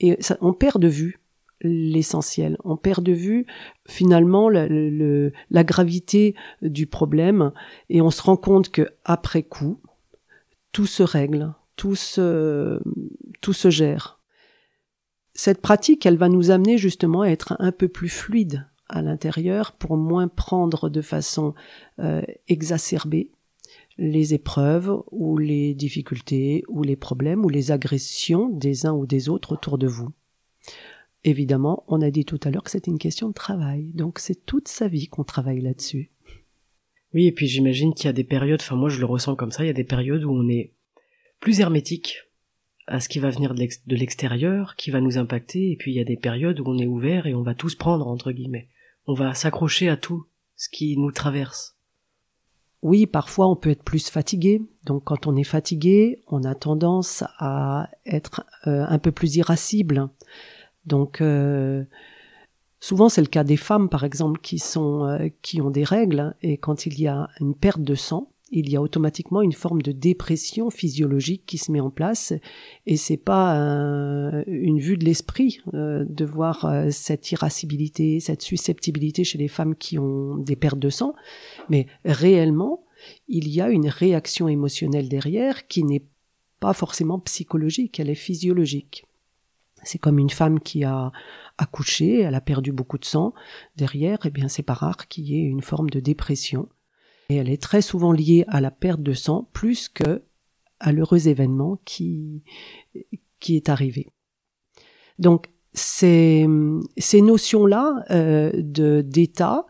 Et 0.00 0.18
on 0.40 0.52
perd 0.52 0.80
de 0.80 0.88
vue 0.88 1.20
l'essentiel. 1.62 2.56
On 2.64 2.76
perd 2.76 3.02
de 3.04 3.12
vue 3.12 3.46
finalement 3.86 4.48
la, 4.48 4.66
la, 4.68 5.64
gravité 5.64 6.34
du 6.62 6.86
problème 6.86 7.52
et 7.88 8.02
on 8.02 8.10
se 8.10 8.22
rend 8.22 8.36
compte 8.36 8.70
que 8.70 8.88
après 9.04 9.42
coup, 9.42 9.80
tout 10.72 10.86
se 10.86 11.02
règle, 11.02 11.54
tout 11.76 11.94
se, 11.94 12.80
tout 13.40 13.54
se 13.54 13.70
gère. 13.70 14.20
Cette 15.34 15.60
pratique, 15.60 16.06
elle 16.06 16.16
va 16.16 16.28
nous 16.28 16.50
amener 16.50 16.78
justement 16.78 17.22
à 17.22 17.28
être 17.28 17.56
un 17.58 17.72
peu 17.72 17.88
plus 17.88 18.08
fluide 18.08 18.66
à 18.88 19.02
l'intérieur 19.02 19.72
pour 19.72 19.96
moins 19.96 20.28
prendre 20.28 20.88
de 20.88 21.02
façon 21.02 21.54
euh, 21.98 22.22
exacerbée 22.48 23.30
les 23.98 24.34
épreuves 24.34 25.02
ou 25.10 25.38
les 25.38 25.74
difficultés 25.74 26.62
ou 26.68 26.82
les 26.82 26.96
problèmes 26.96 27.44
ou 27.44 27.48
les 27.48 27.70
agressions 27.70 28.48
des 28.48 28.86
uns 28.86 28.92
ou 28.92 29.06
des 29.06 29.28
autres 29.28 29.52
autour 29.52 29.78
de 29.78 29.86
vous. 29.86 30.12
Évidemment, 31.24 31.84
on 31.88 32.02
a 32.02 32.10
dit 32.10 32.24
tout 32.24 32.38
à 32.44 32.50
l'heure 32.50 32.62
que 32.62 32.70
c'était 32.70 32.90
une 32.90 32.98
question 32.98 33.28
de 33.28 33.34
travail, 33.34 33.92
donc 33.94 34.18
c'est 34.18 34.46
toute 34.46 34.68
sa 34.68 34.86
vie 34.86 35.08
qu'on 35.08 35.24
travaille 35.24 35.60
là-dessus. 35.60 36.10
Oui, 37.14 37.26
et 37.26 37.32
puis 37.32 37.48
j'imagine 37.48 37.94
qu'il 37.94 38.06
y 38.06 38.08
a 38.08 38.12
des 38.12 38.24
périodes, 38.24 38.60
enfin 38.60 38.76
moi 38.76 38.90
je 38.90 39.00
le 39.00 39.06
ressens 39.06 39.34
comme 39.34 39.50
ça, 39.50 39.64
il 39.64 39.68
y 39.68 39.70
a 39.70 39.74
des 39.74 39.84
périodes 39.84 40.24
où 40.24 40.30
on 40.30 40.48
est 40.48 40.72
plus 41.40 41.60
hermétique 41.60 42.26
à 42.86 43.00
ce 43.00 43.08
qui 43.08 43.18
va 43.18 43.30
venir 43.30 43.54
de 43.54 43.96
l'extérieur, 43.96 44.76
qui 44.76 44.90
va 44.90 45.00
nous 45.00 45.18
impacter, 45.18 45.72
et 45.72 45.76
puis 45.76 45.92
il 45.92 45.96
y 45.96 46.00
a 46.00 46.04
des 46.04 46.16
périodes 46.16 46.60
où 46.60 46.64
on 46.66 46.78
est 46.78 46.86
ouvert 46.86 47.26
et 47.26 47.34
on 47.34 47.42
va 47.42 47.54
tout 47.54 47.70
prendre, 47.76 48.06
entre 48.06 48.30
guillemets. 48.30 48.68
On 49.06 49.14
va 49.14 49.34
s'accrocher 49.34 49.88
à 49.88 49.96
tout 49.96 50.26
ce 50.56 50.68
qui 50.68 50.96
nous 50.96 51.10
traverse. 51.10 51.75
Oui, 52.82 53.06
parfois 53.06 53.48
on 53.48 53.56
peut 53.56 53.70
être 53.70 53.82
plus 53.82 54.08
fatigué. 54.10 54.62
Donc 54.84 55.04
quand 55.04 55.26
on 55.26 55.36
est 55.36 55.44
fatigué, 55.44 56.22
on 56.28 56.44
a 56.44 56.54
tendance 56.54 57.24
à 57.38 57.90
être 58.04 58.44
euh, 58.66 58.84
un 58.88 58.98
peu 58.98 59.12
plus 59.12 59.36
irascible. 59.36 60.08
Donc 60.84 61.20
euh, 61.20 61.84
Souvent, 62.80 63.08
c'est 63.08 63.22
le 63.22 63.26
cas 63.26 63.42
des 63.42 63.56
femmes, 63.56 63.88
par 63.88 64.04
exemple, 64.04 64.40
qui 64.40 64.58
sont 64.58 65.04
euh, 65.06 65.28
qui 65.42 65.60
ont 65.60 65.70
des 65.70 65.84
règles 65.84 66.36
et 66.42 66.58
quand 66.58 66.86
il 66.86 67.00
y 67.00 67.08
a 67.08 67.28
une 67.40 67.54
perte 67.54 67.80
de 67.80 67.94
sang, 67.94 68.30
il 68.50 68.70
y 68.70 68.76
a 68.76 68.82
automatiquement 68.82 69.42
une 69.42 69.52
forme 69.52 69.82
de 69.82 69.92
dépression 69.92 70.70
physiologique 70.70 71.44
qui 71.46 71.58
se 71.58 71.72
met 71.72 71.80
en 71.80 71.90
place 71.90 72.32
et 72.86 72.96
c'est 72.96 73.16
pas 73.16 73.56
une 74.46 74.78
vue 74.78 74.96
de 74.96 75.04
l'esprit 75.04 75.60
euh, 75.74 76.04
de 76.08 76.24
voir 76.24 76.64
euh, 76.64 76.90
cette 76.90 77.32
irascibilité, 77.32 78.20
cette 78.20 78.42
susceptibilité 78.42 79.24
chez 79.24 79.38
les 79.38 79.48
femmes 79.48 79.74
qui 79.74 79.98
ont 79.98 80.36
des 80.36 80.56
pertes 80.56 80.78
de 80.78 80.90
sang, 80.90 81.14
mais 81.68 81.86
réellement 82.04 82.84
il 83.28 83.48
y 83.48 83.60
a 83.60 83.68
une 83.68 83.88
réaction 83.88 84.48
émotionnelle 84.48 85.08
derrière 85.08 85.66
qui 85.66 85.82
n'est 85.84 86.04
pas 86.60 86.72
forcément 86.72 87.18
psychologique, 87.18 88.00
elle 88.00 88.10
est 88.10 88.14
physiologique. 88.14 89.04
C'est 89.82 89.98
comme 89.98 90.18
une 90.18 90.30
femme 90.30 90.60
qui 90.60 90.84
a 90.84 91.12
accouché, 91.58 92.20
elle 92.20 92.34
a 92.34 92.40
perdu 92.40 92.72
beaucoup 92.72 92.98
de 92.98 93.04
sang. 93.04 93.34
Derrière, 93.76 94.18
eh 94.24 94.30
bien, 94.30 94.48
c'est 94.48 94.62
pas 94.62 94.74
rare 94.74 95.06
qu'il 95.06 95.26
y 95.26 95.36
ait 95.36 95.44
une 95.44 95.62
forme 95.62 95.90
de 95.90 96.00
dépression 96.00 96.68
et 97.28 97.36
elle 97.36 97.50
est 97.50 97.62
très 97.62 97.82
souvent 97.82 98.12
liée 98.12 98.44
à 98.48 98.60
la 98.60 98.70
perte 98.70 99.02
de 99.02 99.12
sang 99.12 99.48
plus 99.52 99.88
que 99.88 100.22
à 100.78 100.92
l'heureux 100.92 101.28
événement 101.28 101.80
qui, 101.84 102.42
qui 103.40 103.56
est 103.56 103.68
arrivé. 103.68 104.08
Donc, 105.18 105.48
ces, 105.72 106.46
ces 106.96 107.20
notions-là 107.20 108.04
euh, 108.10 108.50
de 108.54 109.02
d'état, 109.02 109.66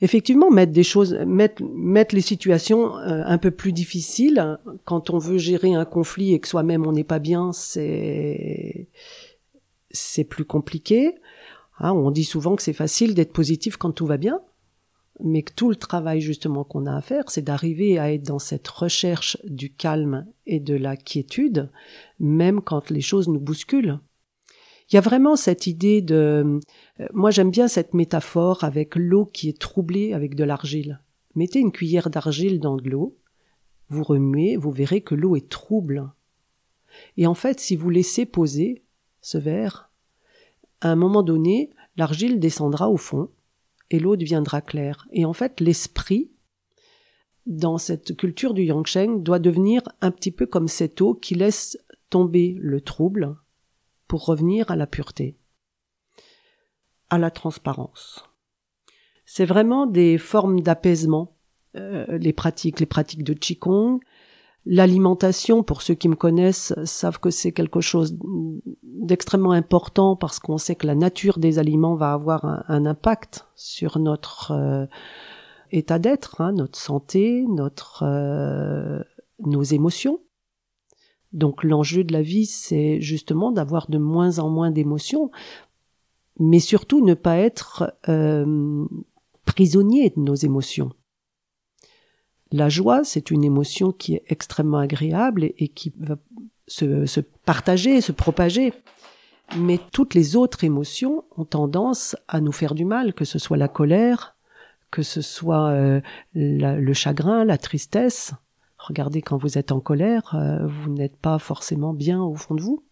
effectivement, 0.00 0.50
mettre 0.50 0.72
des 0.72 0.82
choses, 0.82 1.14
mettre, 1.26 1.62
mettre 1.62 2.14
les 2.14 2.20
situations 2.20 2.96
euh, 2.98 3.22
un 3.24 3.38
peu 3.38 3.50
plus 3.50 3.72
difficiles 3.72 4.58
quand 4.84 5.10
on 5.10 5.18
veut 5.18 5.38
gérer 5.38 5.74
un 5.74 5.84
conflit 5.84 6.34
et 6.34 6.40
que 6.40 6.48
soi-même 6.48 6.86
on 6.86 6.92
n'est 6.92 7.04
pas 7.04 7.20
bien, 7.20 7.52
c'est 7.52 8.88
c'est 9.90 10.24
plus 10.24 10.44
compliqué. 10.44 11.14
Hein, 11.78 11.92
on 11.92 12.10
dit 12.10 12.24
souvent 12.24 12.56
que 12.56 12.62
c'est 12.62 12.72
facile 12.72 13.14
d'être 13.14 13.32
positif 13.32 13.76
quand 13.76 13.92
tout 13.92 14.06
va 14.06 14.16
bien 14.16 14.40
mais 15.22 15.42
que 15.42 15.52
tout 15.52 15.70
le 15.70 15.76
travail 15.76 16.20
justement 16.20 16.64
qu'on 16.64 16.86
a 16.86 16.96
à 16.96 17.00
faire, 17.00 17.30
c'est 17.30 17.42
d'arriver 17.42 17.98
à 17.98 18.12
être 18.12 18.24
dans 18.24 18.38
cette 18.38 18.66
recherche 18.68 19.38
du 19.44 19.72
calme 19.72 20.26
et 20.46 20.60
de 20.60 20.74
la 20.74 20.96
quiétude, 20.96 21.70
même 22.18 22.60
quand 22.60 22.90
les 22.90 23.00
choses 23.00 23.28
nous 23.28 23.40
bousculent. 23.40 24.00
Il 24.90 24.96
y 24.96 24.98
a 24.98 25.02
vraiment 25.02 25.36
cette 25.36 25.66
idée 25.66 26.02
de... 26.02 26.60
Euh, 27.00 27.06
moi 27.12 27.30
j'aime 27.30 27.50
bien 27.50 27.68
cette 27.68 27.94
métaphore 27.94 28.64
avec 28.64 28.96
l'eau 28.96 29.24
qui 29.24 29.48
est 29.48 29.58
troublée 29.58 30.12
avec 30.12 30.34
de 30.34 30.44
l'argile. 30.44 31.00
Mettez 31.34 31.60
une 31.60 31.72
cuillère 31.72 32.10
d'argile 32.10 32.60
dans 32.60 32.76
de 32.76 32.90
l'eau, 32.90 33.16
vous 33.88 34.02
remuez, 34.02 34.56
vous 34.56 34.70
verrez 34.70 35.00
que 35.00 35.14
l'eau 35.14 35.36
est 35.36 35.48
trouble. 35.48 36.10
Et 37.16 37.26
en 37.26 37.34
fait, 37.34 37.60
si 37.60 37.76
vous 37.76 37.90
laissez 37.90 38.26
poser 38.26 38.84
ce 39.20 39.38
verre, 39.38 39.90
à 40.80 40.90
un 40.90 40.96
moment 40.96 41.22
donné, 41.22 41.70
l'argile 41.96 42.40
descendra 42.40 42.90
au 42.90 42.96
fond, 42.96 43.30
et 43.92 44.00
l'eau 44.00 44.16
deviendra 44.16 44.60
claire. 44.60 45.06
Et 45.12 45.24
en 45.24 45.32
fait, 45.32 45.60
l'esprit, 45.60 46.32
dans 47.46 47.78
cette 47.78 48.16
culture 48.16 48.54
du 48.54 48.62
Yangsheng, 48.62 49.22
doit 49.22 49.38
devenir 49.38 49.82
un 50.00 50.10
petit 50.10 50.30
peu 50.32 50.46
comme 50.46 50.68
cette 50.68 51.00
eau 51.00 51.14
qui 51.14 51.34
laisse 51.34 51.78
tomber 52.10 52.56
le 52.58 52.80
trouble 52.80 53.36
pour 54.08 54.24
revenir 54.24 54.70
à 54.70 54.76
la 54.76 54.86
pureté, 54.86 55.36
à 57.10 57.18
la 57.18 57.30
transparence. 57.30 58.24
C'est 59.24 59.44
vraiment 59.44 59.86
des 59.86 60.18
formes 60.18 60.60
d'apaisement, 60.60 61.36
euh, 61.76 62.18
les 62.18 62.32
pratiques, 62.32 62.80
les 62.80 62.86
pratiques 62.86 63.24
de 63.24 63.34
L'alimentation, 64.64 65.64
pour 65.64 65.82
ceux 65.82 65.94
qui 65.94 66.08
me 66.08 66.14
connaissent, 66.14 66.72
savent 66.84 67.18
que 67.18 67.30
c'est 67.30 67.50
quelque 67.50 67.80
chose 67.80 68.16
d'extrêmement 68.84 69.50
important 69.50 70.14
parce 70.14 70.38
qu'on 70.38 70.58
sait 70.58 70.76
que 70.76 70.86
la 70.86 70.94
nature 70.94 71.38
des 71.38 71.58
aliments 71.58 71.96
va 71.96 72.12
avoir 72.12 72.44
un, 72.44 72.86
impact 72.86 73.46
sur 73.56 73.98
notre 73.98 74.52
euh, 74.52 74.86
état 75.72 75.98
d'être, 75.98 76.40
hein, 76.40 76.52
notre 76.52 76.78
santé, 76.78 77.44
notre 77.48 78.04
euh, 78.04 79.02
nos 79.40 79.62
émotions. 79.62 80.20
Donc 81.32 81.64
l'enjeu 81.64 82.04
de 82.04 82.12
la 82.12 82.22
vie, 82.22 82.46
c'est 82.46 83.00
justement 83.00 83.50
d'avoir 83.50 83.90
de 83.90 83.98
moins 83.98 84.38
en 84.38 84.48
moins 84.48 84.70
d'émotions, 84.70 85.32
mais 86.38 86.60
surtout 86.60 87.04
ne 87.04 87.14
pas 87.14 87.38
être 87.38 87.94
euh, 88.08 88.84
prisonnier 89.44 90.10
de 90.10 90.20
nos 90.20 90.34
émotions. 90.34 90.92
La 92.52 92.68
joie, 92.68 93.02
c'est 93.02 93.30
une 93.30 93.44
émotion 93.44 93.92
qui 93.92 94.14
est 94.14 94.24
extrêmement 94.28 94.78
agréable 94.78 95.44
et, 95.44 95.68
qui 95.68 95.92
va 95.98 96.16
se, 96.68 97.06
se, 97.06 97.20
partager, 97.20 98.00
se 98.00 98.12
propager. 98.12 98.74
Mais 99.56 99.80
toutes 99.92 100.14
les 100.14 100.36
autres 100.36 100.64
émotions 100.64 101.24
ont 101.36 101.44
tendance 101.44 102.14
à 102.28 102.40
nous 102.40 102.52
faire 102.52 102.74
du 102.74 102.84
mal, 102.84 103.14
que 103.14 103.24
ce 103.24 103.38
soit 103.38 103.56
la 103.56 103.68
colère, 103.68 104.36
que 104.90 105.02
ce 105.02 105.22
soit 105.22 105.70
euh, 105.70 106.00
le 106.34 106.92
chagrin, 106.92 107.44
la 107.44 107.58
tristesse. 107.58 108.34
Regardez, 108.78 109.22
quand 109.22 109.36
vous 109.38 109.58
êtes 109.58 109.72
en 109.72 109.80
colère, 109.80 110.34
euh, 110.34 110.66
vous 110.66 110.90
n'êtes 110.90 111.16
pas 111.16 111.38
forcément 111.38 111.94
bien 111.94 112.22
au 112.22 112.34
fond 112.34 112.54
de 112.54 112.62
vous. 112.62 112.84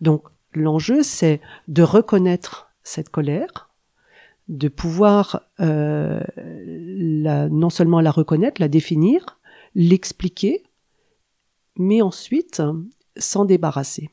Donc 0.00 0.28
l'enjeu, 0.52 1.02
c'est 1.02 1.40
de 1.68 1.82
reconnaître 1.82 2.70
cette 2.82 3.08
colère, 3.08 3.70
de 4.48 4.68
pouvoir 4.68 5.42
euh, 5.60 6.20
la, 6.36 7.48
non 7.48 7.70
seulement 7.70 8.00
la 8.00 8.10
reconnaître, 8.10 8.60
la 8.60 8.68
définir, 8.68 9.38
l'expliquer, 9.74 10.62
mais 11.76 12.02
ensuite 12.02 12.62
s'en 13.16 13.44
débarrasser. 13.44 14.10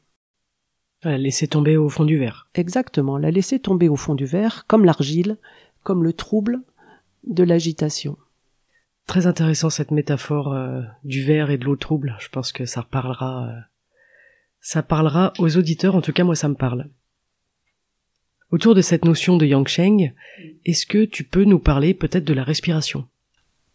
La 1.03 1.17
laisser 1.17 1.47
tomber 1.47 1.77
au 1.77 1.89
fond 1.89 2.05
du 2.05 2.17
verre. 2.17 2.47
Exactement, 2.53 3.17
la 3.17 3.31
laisser 3.31 3.59
tomber 3.59 3.89
au 3.89 3.95
fond 3.95 4.15
du 4.15 4.25
verre, 4.25 4.65
comme 4.67 4.85
l'argile, 4.85 5.37
comme 5.83 6.03
le 6.03 6.13
trouble 6.13 6.61
de 7.25 7.43
l'agitation. 7.43 8.17
Très 9.07 9.27
intéressant 9.27 9.69
cette 9.69 9.91
métaphore 9.91 10.53
euh, 10.53 10.81
du 11.03 11.23
verre 11.23 11.49
et 11.49 11.57
de 11.57 11.65
l'eau 11.65 11.75
trouble. 11.75 12.15
Je 12.19 12.29
pense 12.29 12.51
que 12.51 12.65
ça 12.65 12.83
parlera, 12.83 13.47
euh, 13.47 13.59
ça 14.59 14.83
parlera 14.83 15.33
aux 15.39 15.57
auditeurs. 15.57 15.95
En 15.95 16.01
tout 16.01 16.13
cas, 16.13 16.23
moi, 16.23 16.35
ça 16.35 16.47
me 16.47 16.55
parle. 16.55 16.89
Autour 18.51 18.75
de 18.75 18.81
cette 18.81 19.05
notion 19.05 19.37
de 19.37 19.45
Yangsheng, 19.45 20.13
est-ce 20.65 20.85
que 20.85 21.05
tu 21.05 21.23
peux 21.23 21.45
nous 21.45 21.59
parler 21.59 21.93
peut-être 21.93 22.25
de 22.25 22.33
la 22.33 22.43
respiration? 22.43 23.05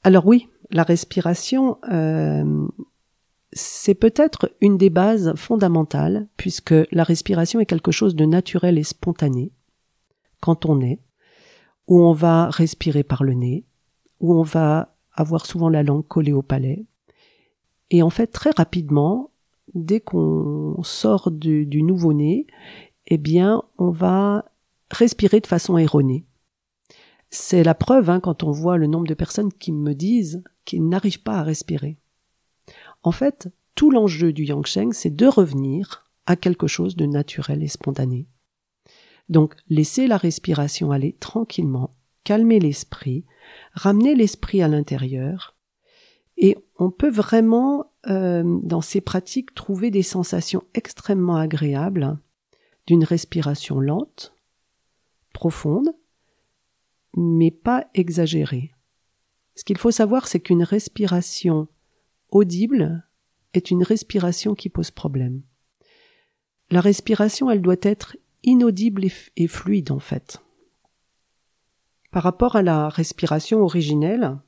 Alors 0.05 0.27
oui, 0.27 0.49
la 0.71 0.83
respiration, 0.83 1.79
euh, 1.91 2.69
c'est 3.53 3.95
peut-être 3.95 4.53
une 4.61 4.77
des 4.77 4.91
bases 4.91 5.35
fondamentales, 5.35 6.29
puisque 6.37 6.75
la 6.93 7.05
respiration 7.05 7.59
est 7.59 7.67
quelque 7.67 7.91
chose 7.91 8.15
de 8.15 8.27
naturel 8.27 8.77
et 8.77 8.83
spontané 8.83 9.51
quand 10.41 10.67
on 10.67 10.83
est, 10.83 11.01
où 11.87 12.03
on 12.03 12.13
va 12.13 12.51
respirer 12.51 13.03
par 13.03 13.25
le 13.25 13.33
nez, 13.33 13.65
où 14.21 14.35
on 14.35 14.43
va 14.43 14.95
avoir 15.15 15.47
souvent 15.47 15.71
la 15.71 15.83
langue 15.83 16.07
collée 16.07 16.35
au 16.35 16.43
palais. 16.43 16.85
Et 17.91 18.03
en 18.03 18.11
fait, 18.11 18.27
très 18.27 18.51
rapidement, 18.51 19.31
dès 19.75 20.01
qu'on 20.01 20.83
sort 20.83 21.31
du, 21.31 21.65
du 21.65 21.83
nouveau-né, 21.83 22.47
eh 23.07 23.17
bien, 23.17 23.63
on 23.79 23.91
va 23.91 24.45
respirer 24.91 25.41
de 25.41 25.47
façon 25.47 25.79
erronée. 25.79 26.27
C'est 27.31 27.65
la 27.65 27.75
preuve 27.75 28.11
hein, 28.11 28.21
quand 28.21 28.43
on 28.43 28.51
voit 28.51 28.79
le 28.79 28.87
nombre 28.87 29.07
de 29.07 29.15
personnes 29.15 29.53
qui 29.53 29.73
me 29.73 29.95
disent 29.95 30.43
qu'ils 30.65 30.89
n'arrivent 30.89 31.23
pas 31.23 31.39
à 31.39 31.43
respirer. 31.43 31.99
En 33.03 33.13
fait, 33.13 33.49
tout 33.75 33.91
l'enjeu 33.91 34.33
du 34.33 34.45
Yangsheng, 34.45 34.93
c'est 34.93 35.15
de 35.15 35.27
revenir 35.27 36.11
à 36.27 36.37
quelque 36.37 36.67
chose 36.67 36.97
de 36.97 37.07
naturel 37.07 37.63
et 37.63 37.69
spontané. 37.69 38.27
Donc, 39.29 39.55
laisser 39.69 40.07
la 40.07 40.17
respiration 40.17 40.93
aller 40.93 41.13
tranquillement, 41.15 41.97
calmer 42.25 42.61
l'esprit, 42.61 43.25
ramener 43.75 44.15
l'esprit 44.15 44.63
à 44.63 44.69
l'intérieur, 44.69 45.57
et 46.37 46.57
on 46.79 46.91
peut 46.91 47.11
vraiment, 47.11 47.93
euh, 48.09 48.43
dans 48.63 48.81
ces 48.81 49.01
pratiques, 49.01 49.55
trouver 49.55 49.91
des 49.91 50.03
sensations 50.03 50.65
extrêmement 50.75 51.37
agréables 51.37 52.19
d'une 52.87 53.05
respiration 53.05 53.81
lente, 53.81 54.36
profonde, 55.37 55.95
mais 57.15 57.51
pas 57.51 57.87
exagérée. 57.93 58.73
Ce 59.55 59.65
qu'il 59.65 59.77
faut 59.77 59.91
savoir, 59.91 60.29
c'est 60.29 60.41
qu'une 60.41 60.63
respiration 60.63 61.69
audible 62.31 63.07
est 63.53 63.71
une 63.71 63.83
respiration 63.83 64.55
qui 64.55 64.71
pose 64.71 64.91
problème. 64.91 65.43
La 66.71 66.81
respiration, 66.81 67.51
elle 67.51 67.61
doit 67.61 67.77
être 67.83 68.17
inaudible 68.45 69.05
et, 69.37 69.47
fluide 69.47 69.93
en 69.93 69.99
fait. 69.99 70.41
Par 72.13 72.23
rapport 72.23 72.57
à 72.57 72.63
la 72.63 72.89
respiration 72.89 73.63
originelle, 73.63 74.39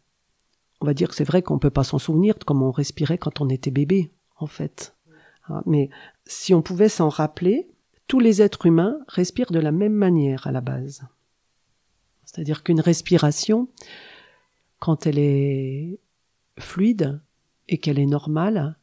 on 0.81 0.87
va 0.87 0.95
dire 0.95 1.11
que 1.11 1.15
c'est 1.15 1.25
vrai 1.25 1.43
qu'on 1.43 1.55
ne 1.55 1.61
peut 1.61 1.71
pas 1.71 1.85
s'en 1.85 1.99
souvenir 1.99 2.39
de 2.39 2.45
comment 2.45 2.69
on 2.69 2.73
respirait 2.73 3.19
quand 3.19 3.43
on 3.43 3.51
était 3.51 3.71
bébé, 3.71 4.11
en 4.39 4.47
fait. 4.47 4.97
Ah, 5.49 5.63
mais 5.67 5.91
si 6.25 6.55
on 6.55 6.63
pouvait 6.63 6.89
s'en 6.89 7.11
rappeler, 7.11 7.69
tous 8.09 8.21
les 8.21 8.41
êtres 8.41 8.67
humains 8.67 8.99
respirent 9.07 9.53
de 9.53 9.61
la 9.61 9.71
même 9.71 9.93
manière 9.93 10.47
à 10.47 10.53
la 10.53 10.63
base. 10.63 11.03
C'est-à-dire 12.25 12.65
qu'une 12.65 12.81
respiration, 12.81 13.69
quand 14.79 15.07
elle 15.07 15.19
est 15.19 16.01
fluide 16.59 17.21
et 17.69 17.79
qu'elle 17.79 17.99
est 17.99 18.07
normale, 18.07 18.79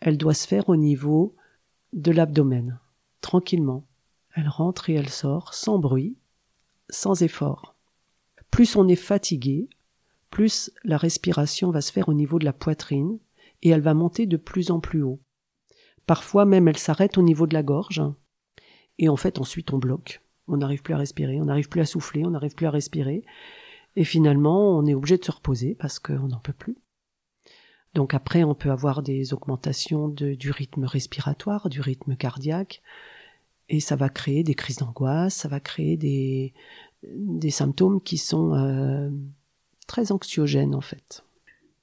elle 0.00 0.18
doit 0.18 0.34
se 0.34 0.46
faire 0.46 0.68
au 0.68 0.76
niveau 0.76 1.34
de 1.92 2.10
l'abdomen, 2.10 2.80
tranquillement. 3.20 3.86
Elle 4.34 4.48
rentre 4.48 4.90
et 4.90 4.94
elle 4.94 5.08
sort 5.08 5.54
sans 5.54 5.78
bruit, 5.78 6.16
sans 6.90 7.22
effort. 7.22 7.76
Plus 8.50 8.74
on 8.74 8.88
est 8.88 8.96
fatigué, 8.96 9.68
plus 10.30 10.72
la 10.82 10.96
respiration 10.96 11.70
va 11.70 11.80
se 11.80 11.92
faire 11.92 12.08
au 12.08 12.14
niveau 12.14 12.40
de 12.40 12.44
la 12.44 12.52
poitrine 12.52 13.20
et 13.62 13.68
elle 13.68 13.80
va 13.80 13.94
monter 13.94 14.26
de 14.26 14.36
plus 14.36 14.72
en 14.72 14.80
plus 14.80 15.02
haut. 15.02 15.20
Parfois 16.06 16.44
même 16.44 16.66
elle 16.66 16.76
s'arrête 16.76 17.18
au 17.18 17.22
niveau 17.22 17.46
de 17.46 17.54
la 17.54 17.62
gorge 17.62 18.02
et 18.98 19.08
en 19.08 19.16
fait 19.16 19.38
ensuite 19.38 19.72
on 19.72 19.78
bloque. 19.78 20.22
On 20.46 20.58
n'arrive 20.58 20.82
plus 20.82 20.94
à 20.94 20.98
respirer, 20.98 21.40
on 21.40 21.46
n'arrive 21.46 21.68
plus 21.68 21.80
à 21.80 21.86
souffler, 21.86 22.24
on 22.24 22.30
n'arrive 22.30 22.54
plus 22.54 22.66
à 22.66 22.70
respirer 22.70 23.24
et 23.96 24.04
finalement 24.04 24.76
on 24.78 24.86
est 24.86 24.94
obligé 24.94 25.16
de 25.16 25.24
se 25.24 25.32
reposer 25.32 25.74
parce 25.74 25.98
qu'on 25.98 26.28
n'en 26.28 26.40
peut 26.40 26.52
plus. 26.52 26.76
Donc 27.94 28.12
après, 28.12 28.42
on 28.42 28.54
peut 28.54 28.70
avoir 28.70 29.02
des 29.02 29.32
augmentations 29.32 30.08
du 30.08 30.50
rythme 30.50 30.84
respiratoire, 30.84 31.68
du 31.68 31.80
rythme 31.80 32.16
cardiaque, 32.16 32.82
et 33.68 33.80
ça 33.80 33.96
va 33.96 34.08
créer 34.08 34.42
des 34.42 34.54
crises 34.54 34.78
d'angoisse, 34.78 35.34
ça 35.34 35.48
va 35.48 35.60
créer 35.60 35.96
des, 35.96 36.52
des 37.02 37.50
symptômes 37.50 38.00
qui 38.00 38.18
sont 38.18 38.54
euh, 38.54 39.10
très 39.86 40.12
anxiogènes 40.12 40.74
en 40.74 40.80
fait. 40.80 41.24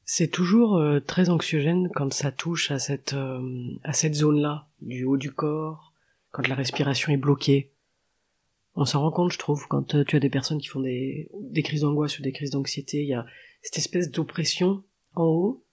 C'est 0.04 0.28
toujours 0.28 0.76
euh, 0.76 1.00
très 1.00 1.30
anxiogène 1.30 1.90
quand 1.96 2.14
ça 2.14 2.32
touche 2.32 2.72
à 2.72 2.80
cette 2.80 3.14
euh, 3.14 3.72
à 3.84 3.94
cette 3.94 4.16
zone-là 4.16 4.68
du 4.82 5.06
haut 5.06 5.18
du 5.18 5.32
corps, 5.32 5.91
quand 6.32 6.48
la 6.48 6.56
respiration 6.56 7.12
est 7.12 7.18
bloquée. 7.18 7.72
On 8.76 8.86
s'en 8.86 9.02
rend 9.02 9.12
compte, 9.12 9.32
je 9.32 9.40
trouve, 9.40 9.68
quand 9.68 9.96
tu 10.06 10.16
as 10.16 10.20
des 10.20 10.30
personnes 10.30 10.60
qui 10.60 10.68
font 10.68 10.80
des, 10.80 11.30
crises 11.64 11.82
d'angoisse 11.82 12.20
ou 12.20 12.22
des 12.22 12.32
crises 12.32 12.52
d'anxiété, 12.52 13.02
il 13.02 13.10
y 13.10 13.14
a 13.14 13.26
cette 13.62 13.78
espèce 13.78 14.10
d'oppression 14.10 14.84
en 15.16 15.26
haut 15.26 15.64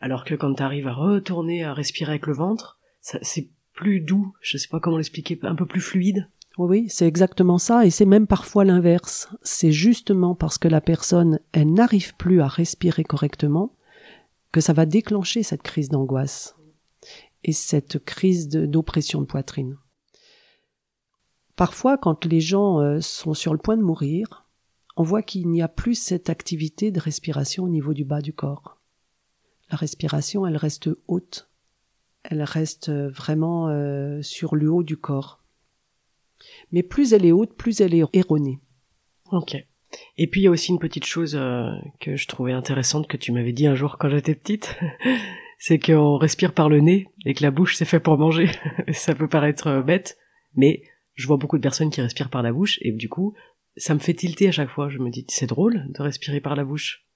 alors 0.00 0.24
que 0.24 0.34
quand 0.34 0.54
tu 0.54 0.62
arrives 0.62 0.88
à 0.88 0.92
retourner 0.92 1.64
à 1.64 1.72
respirer 1.72 2.12
avec 2.12 2.26
le 2.26 2.34
ventre, 2.34 2.78
c'est 3.00 3.48
plus 3.72 4.00
doux, 4.00 4.34
je 4.40 4.58
sais 4.58 4.68
pas 4.68 4.80
comment 4.80 4.96
l'expliquer, 4.96 5.38
un 5.42 5.54
peu 5.54 5.66
plus 5.66 5.80
fluide. 5.80 6.28
Oui, 6.58 6.86
c'est 6.88 7.06
exactement 7.06 7.58
ça, 7.58 7.84
et 7.84 7.90
c'est 7.90 8.06
même 8.06 8.26
parfois 8.26 8.64
l'inverse. 8.64 9.28
C'est 9.42 9.72
justement 9.72 10.34
parce 10.34 10.58
que 10.58 10.68
la 10.68 10.80
personne, 10.80 11.38
elle 11.52 11.72
n'arrive 11.72 12.14
plus 12.16 12.40
à 12.40 12.46
respirer 12.46 13.04
correctement, 13.04 13.74
que 14.52 14.60
ça 14.60 14.72
va 14.72 14.86
déclencher 14.86 15.42
cette 15.42 15.62
crise 15.62 15.90
d'angoisse 15.90 16.55
et 17.44 17.52
cette 17.52 18.04
crise 18.04 18.48
d'oppression 18.48 19.20
de, 19.20 19.26
poitrine. 19.26 19.76
Parfois, 21.54 21.96
quand 21.96 22.24
les 22.24 22.40
gens 22.40 22.80
euh, 22.80 23.00
sont 23.00 23.34
sur 23.34 23.52
le 23.52 23.58
point 23.58 23.76
de 23.76 23.82
mourir, 23.82 24.46
on 24.96 25.02
voit 25.02 25.22
qu'il 25.22 25.48
n'y 25.48 25.62
a 25.62 25.68
plus 25.68 25.94
cette 25.94 26.30
activité 26.30 26.90
de 26.90 27.00
respiration 27.00 27.64
au 27.64 27.68
niveau 27.68 27.94
du 27.94 28.04
bas 28.04 28.20
du 28.20 28.32
corps 28.32 28.76
la 29.70 29.76
respiration, 29.76 30.46
elle 30.46 30.56
reste 30.56 30.90
haute. 31.08 31.50
Elle 32.22 32.42
reste 32.42 32.90
vraiment 32.90 33.68
euh, 33.68 34.20
sur 34.22 34.56
le 34.56 34.70
haut 34.70 34.82
du 34.82 34.96
corps. 34.96 35.42
Mais 36.72 36.82
plus 36.82 37.12
elle 37.12 37.24
est 37.24 37.32
haute, 37.32 37.56
plus 37.56 37.80
elle 37.80 37.94
est 37.94 38.04
erronée. 38.12 38.60
Ok. 39.32 39.56
Et 40.16 40.26
puis 40.26 40.40
il 40.40 40.44
y 40.44 40.46
a 40.48 40.50
aussi 40.50 40.72
une 40.72 40.78
petite 40.78 41.06
chose 41.06 41.36
euh, 41.36 41.70
que 42.00 42.16
je 42.16 42.26
trouvais 42.26 42.52
intéressante 42.52 43.06
que 43.06 43.16
tu 43.16 43.32
m'avais 43.32 43.52
dit 43.52 43.66
un 43.66 43.74
jour 43.74 43.96
quand 43.98 44.08
j'étais 44.08 44.34
petite, 44.34 44.76
c'est 45.58 45.78
qu'on 45.78 46.16
respire 46.16 46.52
par 46.52 46.68
le 46.68 46.80
nez 46.80 47.08
et 47.24 47.34
que 47.34 47.42
la 47.42 47.50
bouche 47.50 47.76
c'est 47.76 47.84
fait 47.84 48.00
pour 48.00 48.18
manger. 48.18 48.50
ça 48.92 49.14
peut 49.14 49.28
paraître 49.28 49.68
euh, 49.68 49.82
bête, 49.82 50.18
mais 50.54 50.82
je 51.14 51.26
vois 51.26 51.36
beaucoup 51.36 51.56
de 51.56 51.62
personnes 51.62 51.90
qui 51.90 52.00
respirent 52.00 52.30
par 52.30 52.42
la 52.42 52.52
bouche 52.52 52.78
et 52.82 52.92
du 52.92 53.08
coup 53.08 53.34
ça 53.76 53.94
me 53.94 53.98
fait 53.98 54.14
tilter 54.14 54.48
à 54.48 54.52
chaque 54.52 54.70
fois. 54.70 54.88
Je 54.88 54.98
me 54.98 55.10
dis 55.10 55.24
c'est 55.28 55.46
drôle 55.46 55.86
de 55.88 56.02
respirer 56.02 56.40
par 56.40 56.56
la 56.56 56.64
bouche 56.64 57.06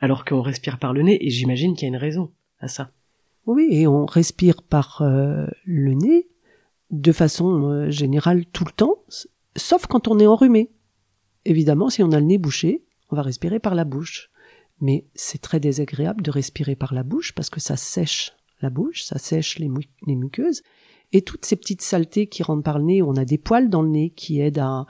alors 0.00 0.24
qu'on 0.24 0.42
respire 0.42 0.78
par 0.78 0.92
le 0.92 1.02
nez, 1.02 1.26
et 1.26 1.30
j'imagine 1.30 1.74
qu'il 1.74 1.82
y 1.82 1.86
a 1.86 1.94
une 1.94 1.96
raison 1.96 2.30
à 2.60 2.68
ça. 2.68 2.90
Oui, 3.46 3.68
et 3.70 3.86
on 3.86 4.06
respire 4.06 4.62
par 4.62 5.02
euh, 5.02 5.46
le 5.64 5.94
nez 5.94 6.28
de 6.90 7.12
façon 7.12 7.64
euh, 7.64 7.90
générale 7.90 8.46
tout 8.46 8.64
le 8.64 8.72
temps, 8.72 9.02
sauf 9.56 9.86
quand 9.86 10.08
on 10.08 10.18
est 10.18 10.26
enrhumé. 10.26 10.70
Évidemment, 11.44 11.90
si 11.90 12.02
on 12.02 12.12
a 12.12 12.20
le 12.20 12.26
nez 12.26 12.38
bouché, 12.38 12.84
on 13.10 13.16
va 13.16 13.22
respirer 13.22 13.58
par 13.58 13.74
la 13.74 13.84
bouche. 13.84 14.30
Mais 14.80 15.06
c'est 15.14 15.40
très 15.40 15.60
désagréable 15.60 16.22
de 16.22 16.30
respirer 16.30 16.76
par 16.76 16.94
la 16.94 17.02
bouche 17.02 17.32
parce 17.32 17.50
que 17.50 17.60
ça 17.60 17.76
sèche 17.76 18.32
la 18.60 18.70
bouche, 18.70 19.02
ça 19.02 19.18
sèche 19.18 19.58
les, 19.58 19.70
les 20.06 20.16
muqueuses, 20.16 20.62
et 21.12 21.22
toutes 21.22 21.46
ces 21.46 21.56
petites 21.56 21.80
saletés 21.80 22.26
qui 22.26 22.42
rentrent 22.42 22.62
par 22.62 22.78
le 22.78 22.84
nez, 22.84 23.02
on 23.02 23.16
a 23.16 23.24
des 23.24 23.38
poils 23.38 23.70
dans 23.70 23.80
le 23.80 23.88
nez 23.88 24.10
qui 24.10 24.40
aident 24.40 24.58
à 24.58 24.86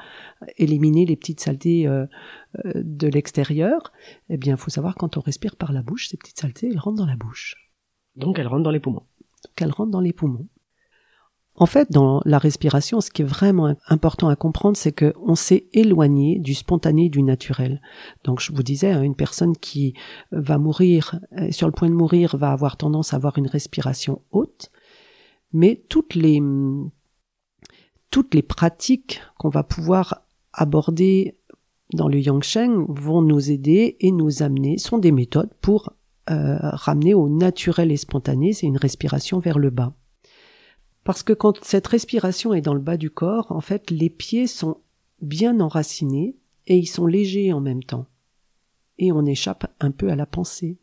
éliminer 0.57 1.07
les 1.07 1.15
petites 1.15 1.41
saletés 1.41 1.87
euh, 1.87 2.07
euh, 2.65 2.73
de 2.75 3.07
l'extérieur. 3.07 3.93
Eh 4.29 4.37
bien, 4.37 4.55
il 4.55 4.59
faut 4.59 4.71
savoir 4.71 4.97
quand 4.97 5.17
on 5.17 5.21
respire 5.21 5.55
par 5.55 5.73
la 5.73 5.83
bouche, 5.83 6.09
ces 6.09 6.17
petites 6.17 6.41
saletés, 6.41 6.69
elles 6.73 6.79
rentrent 6.79 6.99
dans 6.99 7.07
la 7.07 7.17
bouche. 7.17 7.71
Donc 8.17 8.41
elles 8.41 8.49
rentrent 8.49 8.65
dans 8.65 8.73
les 8.73 8.81
poumons. 8.81 9.07
Donc 9.45 9.63
elles 9.63 9.71
rentrent 9.71 9.93
dans 9.93 10.01
les 10.01 10.13
poumons. 10.13 10.49
En 11.61 11.67
fait, 11.67 11.91
dans 11.91 12.21
la 12.25 12.39
respiration, 12.39 13.01
ce 13.01 13.11
qui 13.11 13.23
est 13.23 13.25
vraiment 13.25 13.75
important 13.89 14.29
à 14.29 14.37
comprendre, 14.37 14.77
c'est 14.77 14.93
qu'on 14.93 15.35
s'est 15.35 15.67
éloigné 15.73 16.39
du 16.39 16.55
spontané, 16.55 17.09
du 17.09 17.23
naturel. 17.23 17.83
Donc, 18.25 18.41
je 18.41 18.53
vous 18.53 18.63
disais, 18.63 18.93
hein, 18.93 19.03
une 19.03 19.17
personne 19.17 19.57
qui 19.57 19.95
va 20.31 20.59
mourir, 20.59 21.19
sur 21.51 21.67
le 21.67 21.73
point 21.73 21.89
de 21.89 21.95
mourir, 21.95 22.37
va 22.37 22.53
avoir 22.53 22.77
tendance 22.77 23.13
à 23.13 23.17
avoir 23.17 23.39
une 23.39 23.49
respiration 23.49 24.23
haute 24.31 24.71
mais 25.53 25.83
toutes 25.89 26.15
les 26.15 26.41
toutes 28.11 28.35
les 28.35 28.43
pratiques 28.43 29.21
qu'on 29.39 29.49
va 29.49 29.63
pouvoir 29.63 30.23
aborder 30.53 31.37
dans 31.93 32.09
le 32.09 32.21
Yangsheng 32.21 32.87
vont 32.89 33.23
nous 33.23 33.51
aider 33.51 33.97
et 34.01 34.13
nous 34.13 34.43
amener, 34.43 34.79
sont 34.79 34.99
des 34.99 35.13
méthodes 35.13 35.53
pour 35.61 35.93
euh, 36.31 36.59
ramener 36.61 37.15
au 37.15 37.29
naturel 37.29 37.93
et 37.93 37.97
spontané, 37.97 38.53
c'est 38.53 38.67
une 38.67 38.77
respiration 38.77 39.39
vers 39.39 39.59
le 39.59 39.71
bas. 39.71 39.95
Parce 41.09 41.23
que 41.23 41.33
quand 41.33 41.65
cette 41.65 41.87
respiration 41.87 42.53
est 42.53 42.61
dans 42.61 42.75
le 42.75 42.83
bas 42.83 42.99
du 42.99 43.09
corps, 43.09 43.47
en 43.49 43.63
fait, 43.63 43.91
les 43.91 44.11
pieds 44.11 44.47
sont 44.47 44.77
bien 45.23 45.59
enracinés 45.59 46.37
et 46.67 46.77
ils 46.77 46.87
sont 46.87 47.07
légers 47.07 47.51
en 47.55 47.63
même 47.63 47.83
temps. 47.83 48.05
Et 48.99 49.11
on 49.11 49.25
échappe 49.25 49.73
un 49.81 49.91
peu 49.91 50.11
à 50.11 50.17
la 50.17 50.27
pensée. 50.27 50.77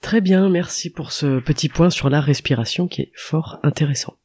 Très 0.00 0.20
bien, 0.20 0.48
merci 0.48 0.90
pour 0.90 1.12
ce 1.12 1.38
petit 1.38 1.68
point 1.68 1.88
sur 1.88 2.10
la 2.10 2.20
respiration 2.20 2.88
qui 2.88 3.02
est 3.02 3.12
fort 3.14 3.60
intéressant. 3.62 4.16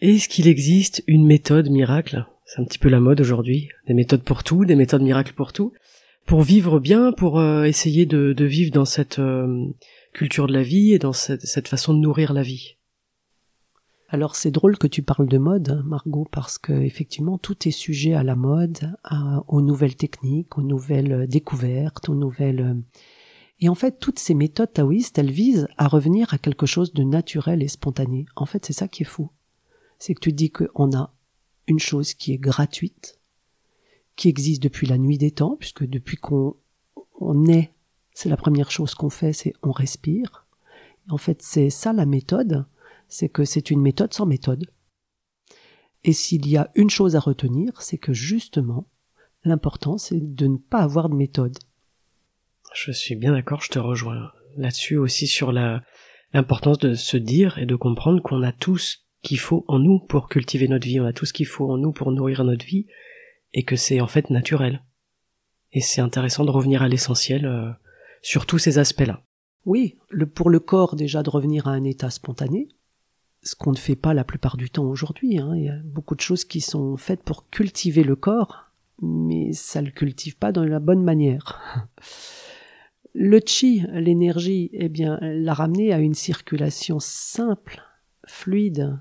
Est-ce 0.00 0.28
qu'il 0.28 0.46
existe 0.46 1.02
une 1.08 1.26
méthode 1.26 1.68
miracle? 1.68 2.24
C'est 2.46 2.62
un 2.62 2.64
petit 2.64 2.78
peu 2.78 2.88
la 2.88 3.00
mode 3.00 3.20
aujourd'hui, 3.20 3.70
des 3.88 3.94
méthodes 3.94 4.22
pour 4.22 4.44
tout, 4.44 4.64
des 4.64 4.76
méthodes 4.76 5.02
miracles 5.02 5.34
pour 5.34 5.52
tout, 5.52 5.72
pour 6.26 6.42
vivre 6.42 6.78
bien, 6.78 7.10
pour 7.10 7.40
euh, 7.40 7.64
essayer 7.64 8.06
de, 8.06 8.44
vivre 8.44 8.70
dans 8.70 8.84
cette 8.84 9.18
euh, 9.18 9.64
culture 10.12 10.46
de 10.46 10.52
la 10.52 10.62
vie 10.62 10.92
et 10.92 11.00
dans 11.00 11.12
cette, 11.12 11.66
façon 11.66 11.92
de 11.92 11.98
nourrir 11.98 12.32
la 12.32 12.44
vie. 12.44 12.76
Alors 14.14 14.36
c'est 14.36 14.52
drôle 14.52 14.78
que 14.78 14.86
tu 14.86 15.02
parles 15.02 15.26
de 15.26 15.38
mode, 15.38 15.70
hein, 15.70 15.82
Margot, 15.84 16.28
parce 16.30 16.56
que 16.56 16.72
effectivement 16.72 17.36
tout 17.36 17.66
est 17.66 17.72
sujet 17.72 18.14
à 18.14 18.22
la 18.22 18.36
mode, 18.36 18.96
aux 19.48 19.60
nouvelles 19.60 19.96
techniques, 19.96 20.56
aux 20.56 20.62
nouvelles 20.62 21.26
découvertes, 21.26 22.08
aux 22.08 22.14
nouvelles 22.14 22.80
et 23.58 23.68
en 23.68 23.74
fait, 23.74 23.98
toutes 23.98 24.20
ces 24.20 24.34
méthodes 24.34 24.72
taoïstes, 24.72 25.18
elles 25.18 25.32
visent 25.32 25.66
à 25.78 25.88
revenir 25.88 26.32
à 26.32 26.38
quelque 26.38 26.64
chose 26.64 26.92
de 26.92 27.02
naturel 27.02 27.60
et 27.60 27.66
spontané. 27.66 28.26
En 28.36 28.46
fait, 28.46 28.64
c'est 28.64 28.72
ça 28.72 28.86
qui 28.86 29.02
est 29.02 29.06
fou. 29.06 29.30
C'est 29.98 30.14
que 30.14 30.20
tu 30.20 30.32
dis 30.32 30.50
qu'on 30.50 30.94
a 30.94 31.12
une 31.66 31.80
chose 31.80 32.14
qui 32.14 32.32
est 32.32 32.38
gratuite, 32.38 33.18
qui 34.14 34.28
existe 34.28 34.62
depuis 34.62 34.86
la 34.86 34.98
nuit 34.98 35.18
des 35.18 35.32
temps, 35.32 35.56
puisque 35.58 35.84
depuis 35.84 36.18
qu'on 36.18 36.54
on 37.18 37.46
est, 37.46 37.72
c'est 38.12 38.28
la 38.28 38.36
première 38.36 38.70
chose 38.70 38.94
qu'on 38.94 39.10
fait, 39.10 39.32
c'est 39.32 39.54
on 39.64 39.72
respire. 39.72 40.46
en 41.10 41.18
fait, 41.18 41.42
c'est 41.42 41.70
ça 41.70 41.92
la 41.92 42.06
méthode, 42.06 42.64
c'est 43.08 43.28
que 43.28 43.44
c'est 43.44 43.70
une 43.70 43.80
méthode 43.80 44.12
sans 44.12 44.26
méthode. 44.26 44.66
Et 46.04 46.12
s'il 46.12 46.46
y 46.48 46.56
a 46.56 46.70
une 46.74 46.90
chose 46.90 47.16
à 47.16 47.20
retenir, 47.20 47.80
c'est 47.80 47.98
que 47.98 48.12
justement, 48.12 48.88
l'important, 49.44 49.98
c'est 49.98 50.20
de 50.20 50.46
ne 50.46 50.58
pas 50.58 50.80
avoir 50.80 51.08
de 51.08 51.14
méthode. 51.14 51.56
Je 52.74 52.92
suis 52.92 53.16
bien 53.16 53.32
d'accord, 53.32 53.62
je 53.62 53.70
te 53.70 53.78
rejoins 53.78 54.32
là-dessus 54.56 54.96
aussi 54.96 55.26
sur 55.26 55.52
la 55.52 55.82
l'importance 56.34 56.78
de 56.78 56.94
se 56.94 57.16
dire 57.16 57.58
et 57.58 57.64
de 57.64 57.76
comprendre 57.76 58.20
qu'on 58.20 58.42
a 58.42 58.52
tout 58.52 58.76
ce 58.76 58.96
qu'il 59.22 59.38
faut 59.38 59.64
en 59.68 59.78
nous 59.78 60.00
pour 60.00 60.28
cultiver 60.28 60.68
notre 60.68 60.86
vie, 60.86 61.00
on 61.00 61.06
a 61.06 61.12
tout 61.12 61.26
ce 61.26 61.32
qu'il 61.32 61.46
faut 61.46 61.70
en 61.70 61.78
nous 61.78 61.92
pour 61.92 62.10
nourrir 62.10 62.44
notre 62.44 62.66
vie, 62.66 62.86
et 63.54 63.62
que 63.62 63.76
c'est 63.76 64.00
en 64.00 64.08
fait 64.08 64.30
naturel. 64.30 64.82
Et 65.72 65.80
c'est 65.80 66.00
intéressant 66.00 66.44
de 66.44 66.50
revenir 66.50 66.82
à 66.82 66.88
l'essentiel 66.88 67.46
euh, 67.46 67.70
sur 68.20 68.46
tous 68.46 68.58
ces 68.58 68.78
aspects-là. 68.78 69.24
Oui, 69.64 69.96
le, 70.10 70.26
pour 70.26 70.50
le 70.50 70.60
corps 70.60 70.96
déjà 70.96 71.22
de 71.22 71.30
revenir 71.30 71.68
à 71.68 71.70
un 71.70 71.84
état 71.84 72.10
spontané, 72.10 72.68
ce 73.44 73.54
qu'on 73.54 73.72
ne 73.72 73.76
fait 73.76 73.96
pas 73.96 74.14
la 74.14 74.24
plupart 74.24 74.56
du 74.56 74.70
temps 74.70 74.84
aujourd'hui. 74.84 75.38
Hein. 75.38 75.52
Il 75.56 75.64
y 75.64 75.68
a 75.68 75.76
beaucoup 75.84 76.14
de 76.14 76.20
choses 76.20 76.44
qui 76.44 76.60
sont 76.60 76.96
faites 76.96 77.22
pour 77.22 77.48
cultiver 77.50 78.02
le 78.02 78.16
corps, 78.16 78.70
mais 79.00 79.52
ça 79.52 79.82
le 79.82 79.90
cultive 79.90 80.36
pas 80.36 80.50
dans 80.50 80.64
la 80.64 80.80
bonne 80.80 81.02
manière. 81.02 81.86
Le 83.16 83.40
chi, 83.46 83.86
l'énergie, 83.92 84.70
eh 84.72 84.88
bien, 84.88 85.20
l'a 85.20 85.54
ramené 85.54 85.92
à 85.92 86.00
une 86.00 86.14
circulation 86.14 86.98
simple, 86.98 87.80
fluide, 88.26 88.98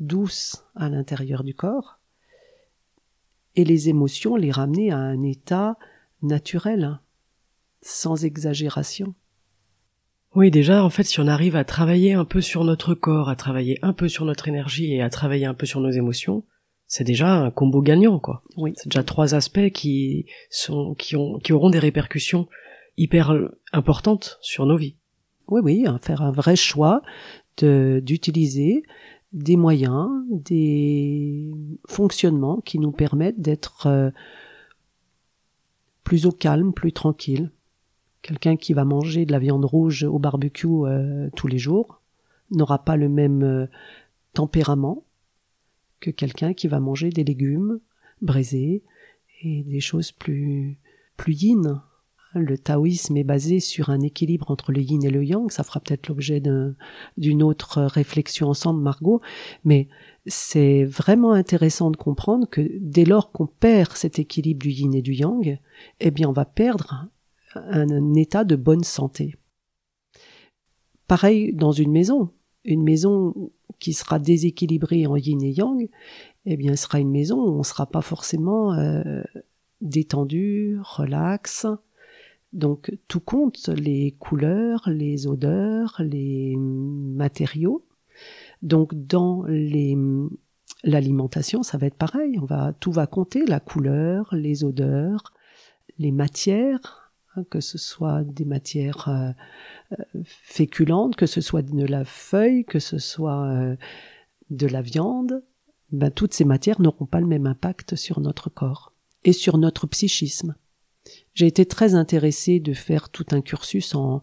douce 0.00 0.64
à 0.74 0.88
l'intérieur 0.88 1.44
du 1.44 1.54
corps, 1.54 2.00
et 3.54 3.64
les 3.64 3.88
émotions 3.88 4.34
les 4.34 4.50
ramener 4.50 4.90
à 4.90 4.98
un 4.98 5.22
état 5.22 5.78
naturel, 6.22 6.98
sans 7.82 8.24
exagération. 8.24 9.14
Oui, 10.34 10.50
déjà, 10.50 10.84
en 10.84 10.90
fait, 10.90 11.04
si 11.04 11.20
on 11.20 11.28
arrive 11.28 11.54
à 11.54 11.64
travailler 11.64 12.14
un 12.14 12.24
peu 12.24 12.40
sur 12.40 12.64
notre 12.64 12.94
corps, 12.94 13.28
à 13.28 13.36
travailler 13.36 13.78
un 13.82 13.92
peu 13.92 14.08
sur 14.08 14.24
notre 14.24 14.48
énergie 14.48 14.92
et 14.92 15.00
à 15.00 15.08
travailler 15.08 15.46
un 15.46 15.54
peu 15.54 15.64
sur 15.64 15.80
nos 15.80 15.90
émotions, 15.90 16.44
c'est 16.88 17.04
déjà 17.04 17.32
un 17.32 17.50
combo 17.50 17.82
gagnant, 17.82 18.18
quoi. 18.18 18.42
Oui. 18.56 18.72
C'est 18.76 18.88
déjà 18.88 19.04
trois 19.04 19.34
aspects 19.34 19.70
qui 19.70 20.26
sont, 20.50 20.94
qui 20.94 21.14
ont, 21.14 21.38
qui 21.38 21.52
auront 21.52 21.70
des 21.70 21.78
répercussions 21.78 22.48
hyper 22.96 23.32
importantes 23.72 24.38
sur 24.42 24.66
nos 24.66 24.76
vies. 24.76 24.96
Oui, 25.46 25.60
oui, 25.62 25.86
faire 26.00 26.22
un 26.22 26.32
vrai 26.32 26.56
choix 26.56 27.02
de, 27.58 28.02
d'utiliser 28.04 28.82
des 29.32 29.56
moyens, 29.56 30.08
des 30.30 31.50
fonctionnements 31.86 32.60
qui 32.60 32.78
nous 32.78 32.92
permettent 32.92 33.40
d'être 33.40 33.86
euh, 33.86 34.10
plus 36.02 36.26
au 36.26 36.32
calme, 36.32 36.72
plus 36.72 36.92
tranquille. 36.92 37.50
Quelqu'un 38.24 38.56
qui 38.56 38.72
va 38.72 38.86
manger 38.86 39.26
de 39.26 39.32
la 39.32 39.38
viande 39.38 39.66
rouge 39.66 40.02
au 40.04 40.18
barbecue 40.18 40.66
euh, 40.66 41.28
tous 41.36 41.46
les 41.46 41.58
jours 41.58 42.00
n'aura 42.50 42.82
pas 42.82 42.96
le 42.96 43.10
même 43.10 43.42
euh, 43.42 43.66
tempérament 44.32 45.04
que 46.00 46.10
quelqu'un 46.10 46.54
qui 46.54 46.66
va 46.66 46.80
manger 46.80 47.10
des 47.10 47.22
légumes 47.22 47.80
braisés 48.22 48.82
et 49.42 49.62
des 49.64 49.80
choses 49.80 50.10
plus 50.10 50.78
plus 51.18 51.34
yin. 51.34 51.82
Le 52.34 52.56
taoïsme 52.56 53.14
est 53.18 53.24
basé 53.24 53.60
sur 53.60 53.90
un 53.90 54.00
équilibre 54.00 54.50
entre 54.50 54.72
le 54.72 54.80
yin 54.80 55.04
et 55.04 55.10
le 55.10 55.22
yang. 55.22 55.50
Ça 55.50 55.62
fera 55.62 55.80
peut-être 55.80 56.08
l'objet 56.08 56.42
d'une 57.18 57.42
autre 57.42 57.82
réflexion 57.82 58.48
ensemble, 58.48 58.80
Margot. 58.80 59.20
Mais 59.64 59.88
c'est 60.24 60.84
vraiment 60.84 61.32
intéressant 61.32 61.90
de 61.90 61.98
comprendre 61.98 62.48
que 62.48 62.62
dès 62.80 63.04
lors 63.04 63.32
qu'on 63.32 63.46
perd 63.46 63.92
cet 63.92 64.18
équilibre 64.18 64.62
du 64.62 64.70
yin 64.70 64.94
et 64.94 65.02
du 65.02 65.12
yang, 65.12 65.58
eh 66.00 66.10
bien, 66.10 66.26
on 66.26 66.32
va 66.32 66.46
perdre 66.46 67.10
un 67.56 68.14
état 68.14 68.44
de 68.44 68.56
bonne 68.56 68.84
santé. 68.84 69.36
Pareil 71.06 71.52
dans 71.52 71.72
une 71.72 71.92
maison. 71.92 72.30
Une 72.64 72.82
maison 72.82 73.34
qui 73.78 73.92
sera 73.92 74.18
déséquilibrée 74.18 75.06
en 75.06 75.16
yin 75.16 75.42
et 75.42 75.50
yang, 75.50 75.88
eh 76.46 76.56
bien, 76.56 76.76
sera 76.76 77.00
une 77.00 77.10
maison 77.10 77.36
où 77.38 77.54
on 77.54 77.58
ne 77.58 77.62
sera 77.62 77.86
pas 77.86 78.00
forcément 78.00 78.72
euh, 78.72 79.22
détendu, 79.80 80.78
relax. 80.82 81.66
Donc, 82.52 82.96
tout 83.08 83.20
compte, 83.20 83.68
les 83.68 84.12
couleurs, 84.12 84.88
les 84.88 85.26
odeurs, 85.26 85.96
les 85.98 86.56
matériaux. 86.56 87.84
Donc, 88.62 88.94
dans 88.94 89.42
les, 89.48 89.96
l'alimentation, 90.84 91.62
ça 91.62 91.78
va 91.78 91.88
être 91.88 91.96
pareil. 91.96 92.38
On 92.40 92.46
va, 92.46 92.72
tout 92.72 92.92
va 92.92 93.06
compter, 93.06 93.44
la 93.44 93.60
couleur, 93.60 94.28
les 94.32 94.64
odeurs, 94.64 95.32
les 95.98 96.12
matières, 96.12 97.03
hein, 97.36 97.44
que 97.50 97.60
ce 97.60 97.78
soit 97.78 98.24
des 98.24 98.44
matières 98.44 99.08
euh, 99.08 99.32
féculente, 100.24 101.16
que 101.16 101.26
ce 101.26 101.40
soit 101.40 101.62
de 101.62 101.84
la 101.84 102.04
feuille, 102.04 102.64
que 102.64 102.78
ce 102.78 102.98
soit 102.98 103.46
euh, 103.46 103.76
de 104.50 104.66
la 104.66 104.82
viande, 104.82 105.42
ben, 105.90 106.10
toutes 106.10 106.34
ces 106.34 106.44
matières 106.44 106.80
n'auront 106.80 107.06
pas 107.06 107.20
le 107.20 107.26
même 107.26 107.46
impact 107.46 107.96
sur 107.96 108.20
notre 108.20 108.50
corps 108.50 108.92
et 109.24 109.32
sur 109.32 109.58
notre 109.58 109.86
psychisme. 109.86 110.54
J'ai 111.34 111.46
été 111.46 111.66
très 111.66 111.94
intéressée 111.94 112.60
de 112.60 112.72
faire 112.72 113.10
tout 113.10 113.26
un 113.30 113.40
cursus 113.40 113.94
en 113.94 114.22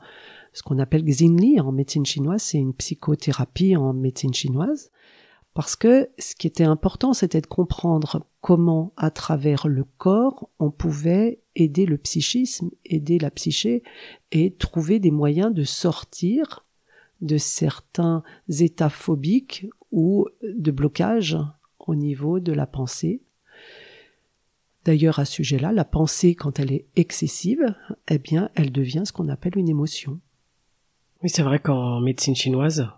ce 0.54 0.63
qu'on 0.63 0.80
appelle 0.80 1.06
Xinli 1.06 1.60
en 1.62 1.71
médecine 1.71 2.06
chinoise, 2.06 2.41
c'est 2.41 2.58
une 2.58 2.74
psychothérapie 2.74 3.78
en 3.78 3.93
médecine 3.93 4.34
chinoise, 4.34 4.91
parce 5.53 5.75
que 5.75 6.09
ce 6.17 6.33
qui 6.35 6.47
était 6.47 6.63
important, 6.63 7.13
c'était 7.13 7.41
de 7.41 7.47
comprendre 7.47 8.25
comment, 8.39 8.93
à 8.95 9.11
travers 9.11 9.67
le 9.67 9.83
corps, 9.97 10.49
on 10.59 10.71
pouvait 10.71 11.41
aider 11.55 11.85
le 11.85 11.97
psychisme, 11.97 12.71
aider 12.85 13.19
la 13.19 13.31
psyché 13.31 13.83
et 14.31 14.53
trouver 14.53 14.99
des 14.99 15.11
moyens 15.11 15.53
de 15.53 15.63
sortir 15.63 16.65
de 17.19 17.37
certains 17.37 18.23
états 18.47 18.89
phobiques 18.89 19.67
ou 19.91 20.27
de 20.41 20.71
blocage 20.71 21.37
au 21.79 21.95
niveau 21.95 22.39
de 22.39 22.53
la 22.53 22.65
pensée. 22.65 23.21
D'ailleurs, 24.85 25.19
à 25.19 25.25
ce 25.25 25.33
sujet-là, 25.33 25.73
la 25.73 25.85
pensée, 25.85 26.33
quand 26.33 26.59
elle 26.59 26.71
est 26.71 26.87
excessive, 26.95 27.75
eh 28.07 28.17
bien, 28.17 28.49
elle 28.55 28.71
devient 28.71 29.03
ce 29.05 29.11
qu'on 29.11 29.29
appelle 29.29 29.57
une 29.57 29.69
émotion. 29.69 30.19
Oui, 31.21 31.29
c'est 31.29 31.43
vrai 31.43 31.59
qu'en 31.59 31.99
médecine 31.99 32.35
chinoise, 32.35 32.89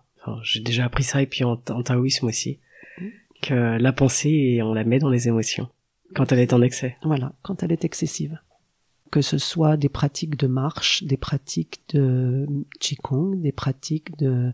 j'ai 0.44 0.60
déjà 0.60 0.86
appris 0.86 1.04
ça 1.04 1.22
et 1.22 1.28
puis 1.28 1.44
en, 1.44 1.58
taoïsme 1.58 2.28
aussi, 2.28 2.60
mm. 3.00 3.08
que 3.42 3.78
la 3.78 3.94
pensée, 3.94 4.62
on 4.64 4.74
la 4.74 4.84
met 4.84 5.00
dans 5.00 5.10
les 5.10 5.28
émotions 5.28 5.70
quand 6.16 6.32
elle 6.32 6.40
est 6.40 6.54
en 6.54 6.62
excès. 6.62 6.98
Voilà, 7.04 7.34
quand 7.42 7.64
elle 7.64 7.72
est 7.72 7.86
excessive. 7.86 8.40
Que 9.12 9.22
ce 9.22 9.38
soit 9.38 9.78
des 9.78 9.90
pratiques 9.90 10.38
de 10.38 10.48
marche, 10.48 11.04
des 11.04 11.18
pratiques 11.18 11.82
de 11.90 12.48
qigong, 12.80 13.40
des 13.42 13.52
pratiques 13.52 14.18
de 14.18 14.54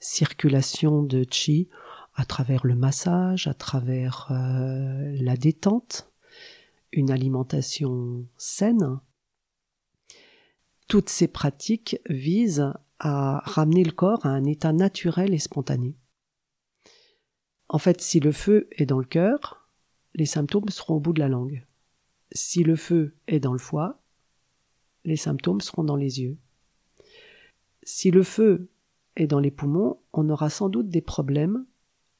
circulation 0.00 1.02
de 1.02 1.22
qi 1.24 1.68
à 2.14 2.24
travers 2.24 2.66
le 2.66 2.74
massage, 2.74 3.46
à 3.46 3.54
travers 3.54 4.28
euh, 4.30 5.16
la 5.20 5.36
détente, 5.36 6.10
une 6.92 7.10
alimentation 7.10 8.26
saine. 8.36 8.98
Toutes 10.88 11.08
ces 11.08 11.28
pratiques 11.28 12.00
visent 12.08 12.72
à 13.00 13.40
ramener 13.44 13.82
le 13.82 13.92
corps 13.92 14.26
à 14.26 14.28
un 14.28 14.44
état 14.44 14.72
naturel 14.72 15.34
et 15.34 15.38
spontané. 15.38 15.96
En 17.68 17.78
fait, 17.78 18.00
si 18.00 18.20
le 18.20 18.30
feu 18.30 18.68
est 18.72 18.86
dans 18.86 18.98
le 18.98 19.06
cœur, 19.06 19.68
les 20.14 20.26
symptômes 20.26 20.68
seront 20.68 20.96
au 20.96 21.00
bout 21.00 21.14
de 21.14 21.20
la 21.20 21.28
langue. 21.28 21.64
Si 22.32 22.62
le 22.62 22.76
feu 22.76 23.16
est 23.26 23.40
dans 23.40 23.52
le 23.52 23.58
foie, 23.58 24.02
les 25.04 25.16
symptômes 25.16 25.62
seront 25.62 25.82
dans 25.82 25.96
les 25.96 26.20
yeux. 26.20 26.36
Si 27.82 28.10
le 28.10 28.22
feu 28.22 28.68
est 29.16 29.26
dans 29.26 29.40
les 29.40 29.50
poumons, 29.50 30.00
on 30.12 30.28
aura 30.28 30.50
sans 30.50 30.68
doute 30.68 30.90
des 30.90 31.00
problèmes 31.00 31.64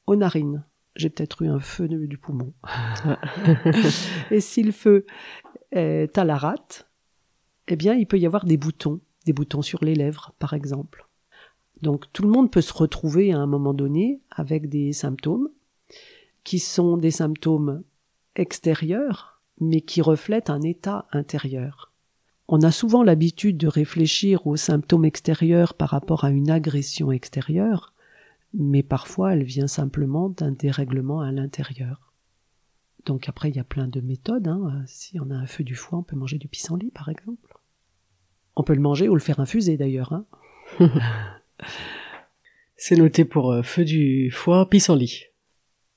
aux 0.07 0.15
narines. 0.15 0.65
J'ai 0.95 1.09
peut-être 1.09 1.43
eu 1.43 1.47
un 1.47 1.59
feu 1.59 1.87
du 1.87 2.17
poumon. 2.17 2.53
et 4.31 4.41
si 4.41 4.63
le 4.63 4.71
feu 4.71 5.05
est 5.71 6.17
à 6.17 6.25
la 6.25 6.37
rate, 6.37 6.89
eh 7.67 7.75
bien, 7.75 7.93
il 7.93 8.07
peut 8.07 8.19
y 8.19 8.25
avoir 8.25 8.45
des 8.45 8.57
boutons 8.57 8.99
des 9.25 9.33
boutons 9.33 9.61
sur 9.61 9.83
les 9.83 9.95
lèvres, 9.95 10.33
par 10.39 10.53
exemple. 10.53 11.07
Donc 11.81 12.11
tout 12.13 12.23
le 12.23 12.29
monde 12.29 12.51
peut 12.51 12.61
se 12.61 12.73
retrouver 12.73 13.33
à 13.33 13.39
un 13.39 13.47
moment 13.47 13.73
donné 13.73 14.21
avec 14.29 14.69
des 14.69 14.93
symptômes 14.93 15.49
qui 16.43 16.59
sont 16.59 16.97
des 16.97 17.11
symptômes 17.11 17.83
extérieurs, 18.35 19.41
mais 19.59 19.81
qui 19.81 20.01
reflètent 20.01 20.49
un 20.49 20.61
état 20.61 21.07
intérieur. 21.11 21.91
On 22.47 22.61
a 22.63 22.71
souvent 22.71 23.03
l'habitude 23.03 23.57
de 23.57 23.67
réfléchir 23.67 24.45
aux 24.47 24.57
symptômes 24.57 25.05
extérieurs 25.05 25.73
par 25.73 25.89
rapport 25.89 26.23
à 26.23 26.31
une 26.31 26.49
agression 26.49 27.11
extérieure, 27.11 27.93
mais 28.53 28.83
parfois 28.83 29.33
elle 29.33 29.43
vient 29.43 29.67
simplement 29.67 30.29
d'un 30.29 30.51
dérèglement 30.51 31.21
à 31.21 31.31
l'intérieur. 31.31 32.11
Donc 33.05 33.29
après, 33.29 33.49
il 33.49 33.55
y 33.55 33.59
a 33.59 33.63
plein 33.63 33.87
de 33.87 34.01
méthodes. 34.01 34.47
Hein. 34.47 34.83
Si 34.85 35.19
on 35.19 35.31
a 35.31 35.35
un 35.35 35.47
feu 35.47 35.63
du 35.63 35.75
foie, 35.75 35.99
on 35.99 36.03
peut 36.03 36.15
manger 36.15 36.37
du 36.37 36.47
pissenlit, 36.47 36.91
par 36.91 37.09
exemple. 37.09 37.57
On 38.55 38.63
peut 38.63 38.73
le 38.73 38.81
manger 38.81 39.09
ou 39.09 39.15
le 39.15 39.21
faire 39.21 39.39
infuser 39.39 39.77
d'ailleurs. 39.77 40.13
Hein. 40.13 40.25
C'est 42.75 42.95
noté 42.95 43.25
pour 43.25 43.51
euh, 43.51 43.61
feu 43.61 43.85
du 43.85 44.31
foie, 44.31 44.67
pissenlit. 44.69 45.25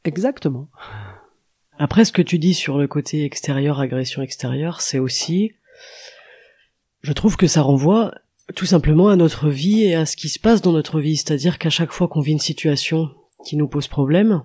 Exactement. 0.04 0.68
Après, 1.78 2.04
ce 2.04 2.12
que 2.12 2.22
tu 2.22 2.38
dis 2.38 2.54
sur 2.54 2.78
le 2.78 2.86
côté 2.86 3.24
extérieur, 3.24 3.80
agression 3.80 4.22
extérieure, 4.22 4.80
c'est 4.80 4.98
aussi, 4.98 5.52
je 7.00 7.12
trouve 7.12 7.36
que 7.36 7.46
ça 7.46 7.62
renvoie 7.62 8.12
tout 8.54 8.66
simplement 8.66 9.08
à 9.08 9.16
notre 9.16 9.48
vie 9.48 9.84
et 9.84 9.94
à 9.94 10.06
ce 10.06 10.16
qui 10.16 10.28
se 10.28 10.38
passe 10.38 10.60
dans 10.60 10.72
notre 10.72 11.00
vie. 11.00 11.16
C'est-à-dire 11.16 11.58
qu'à 11.58 11.70
chaque 11.70 11.90
fois 11.90 12.06
qu'on 12.06 12.20
vit 12.20 12.32
une 12.32 12.38
situation 12.38 13.10
qui 13.46 13.56
nous 13.56 13.66
pose 13.66 13.88
problème, 13.88 14.44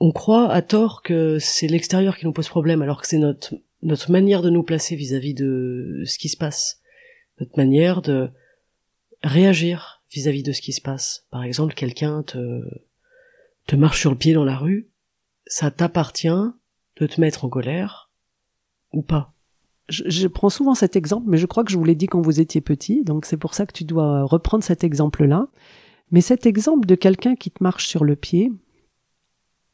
on 0.00 0.12
croit 0.12 0.50
à 0.50 0.62
tort 0.62 1.02
que 1.02 1.38
c'est 1.40 1.66
l'extérieur 1.66 2.16
qui 2.16 2.24
nous 2.24 2.32
pose 2.32 2.48
problème, 2.48 2.80
alors 2.80 3.02
que 3.02 3.08
c'est 3.08 3.18
notre 3.18 3.54
notre 3.82 4.10
manière 4.10 4.42
de 4.42 4.50
nous 4.50 4.62
placer 4.62 4.96
vis-à-vis 4.96 5.34
de 5.34 6.02
ce 6.04 6.18
qui 6.18 6.28
se 6.28 6.36
passe, 6.36 6.80
notre 7.40 7.56
manière 7.56 8.02
de 8.02 8.30
réagir 9.22 10.02
vis-à-vis 10.10 10.42
de 10.42 10.52
ce 10.52 10.60
qui 10.60 10.72
se 10.72 10.80
passe. 10.80 11.26
Par 11.30 11.44
exemple, 11.44 11.74
quelqu'un 11.74 12.22
te, 12.22 12.62
te 13.66 13.76
marche 13.76 14.00
sur 14.00 14.10
le 14.10 14.16
pied 14.16 14.32
dans 14.32 14.44
la 14.44 14.56
rue, 14.56 14.88
ça 15.46 15.70
t'appartient 15.70 16.28
de 16.28 17.06
te 17.06 17.20
mettre 17.20 17.44
en 17.44 17.48
colère 17.48 18.10
ou 18.92 19.02
pas? 19.02 19.34
Je, 19.88 20.04
je, 20.06 20.26
prends 20.26 20.50
souvent 20.50 20.74
cet 20.74 20.96
exemple, 20.96 21.26
mais 21.28 21.38
je 21.38 21.46
crois 21.46 21.64
que 21.64 21.70
je 21.70 21.78
vous 21.78 21.84
l'ai 21.84 21.94
dit 21.94 22.06
quand 22.06 22.20
vous 22.20 22.40
étiez 22.40 22.60
petit, 22.60 23.04
donc 23.04 23.24
c'est 23.24 23.38
pour 23.38 23.54
ça 23.54 23.64
que 23.64 23.72
tu 23.72 23.84
dois 23.84 24.24
reprendre 24.24 24.62
cet 24.62 24.84
exemple-là. 24.84 25.48
Mais 26.10 26.20
cet 26.20 26.46
exemple 26.46 26.86
de 26.86 26.94
quelqu'un 26.94 27.36
qui 27.36 27.50
te 27.50 27.62
marche 27.62 27.86
sur 27.86 28.04
le 28.04 28.16
pied, 28.16 28.52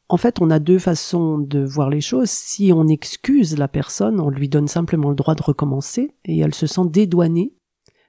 en 0.07 0.17
fait, 0.17 0.39
on 0.39 0.51
a 0.51 0.59
deux 0.59 0.77
façons 0.77 1.39
de 1.39 1.63
voir 1.63 1.89
les 1.89 2.01
choses. 2.01 2.29
Si 2.29 2.71
on 2.71 2.87
excuse 2.87 3.57
la 3.57 3.67
personne, 3.67 4.19
on 4.19 4.29
lui 4.29 4.49
donne 4.49 4.67
simplement 4.67 5.09
le 5.09 5.15
droit 5.15 5.35
de 5.35 5.41
recommencer 5.41 6.13
et 6.25 6.39
elle 6.39 6.53
se 6.53 6.67
sent 6.67 6.87
dédouanée 6.89 7.53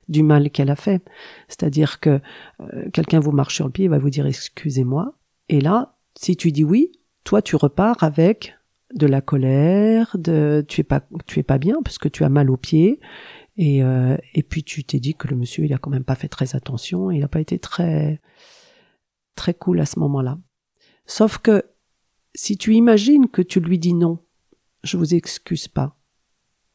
du 0.09 0.23
mal 0.23 0.51
qu'elle 0.51 0.71
a 0.71 0.77
fait. 0.77 1.03
C'est-à-dire 1.49 1.99
que 1.99 2.21
euh, 2.61 2.91
quelqu'un 2.93 3.19
vous 3.19 3.33
marche 3.33 3.57
sur 3.57 3.67
le 3.67 3.73
pied, 3.73 3.87
il 3.87 3.91
va 3.91 3.99
vous 3.99 4.11
dire 4.11 4.27
excusez-moi. 4.27 5.15
Et 5.49 5.61
là, 5.61 5.97
si 6.19 6.37
tu 6.37 6.53
dis 6.53 6.65
oui, 6.65 6.93
toi 7.25 7.41
tu 7.41 7.57
repars 7.57 8.03
avec 8.03 8.55
de 8.95 9.07
la 9.07 9.21
colère, 9.21 10.17
de 10.19 10.65
tu 10.69 10.83
es 10.83 10.85
pas 10.85 11.03
tu 11.27 11.41
es 11.41 11.43
pas 11.43 11.59
bien 11.59 11.77
parce 11.83 11.99
que 11.99 12.09
tu 12.09 12.25
as 12.25 12.29
mal 12.29 12.51
au 12.51 12.57
pied 12.57 13.01
et 13.57 13.83
euh, 13.83 14.17
et 14.35 14.43
puis 14.43 14.63
tu 14.63 14.85
t'es 14.85 15.01
dit 15.01 15.15
que 15.15 15.29
le 15.29 15.37
monsieur 15.37 15.65
il 15.65 15.73
a 15.73 15.79
quand 15.79 15.91
même 15.91 16.05
pas 16.05 16.15
fait 16.15 16.29
très 16.29 16.55
attention, 16.55 17.11
il 17.11 17.25
a 17.25 17.29
pas 17.29 17.41
été 17.41 17.59
très 17.59 18.21
très 19.35 19.55
cool 19.55 19.81
à 19.81 19.87
ce 19.87 19.99
moment-là. 19.99 20.39
Sauf 21.07 21.39
que 21.39 21.65
Si 22.37 22.59
tu 22.59 22.75
imagines 22.75 23.29
que 23.29 23.41
tu 23.41 23.61
lui 23.61 23.79
dis 23.79 23.95
non, 23.95 24.19
je 24.85 24.99
vous 24.99 25.15
excuse 25.15 25.69
pas. 25.69 25.97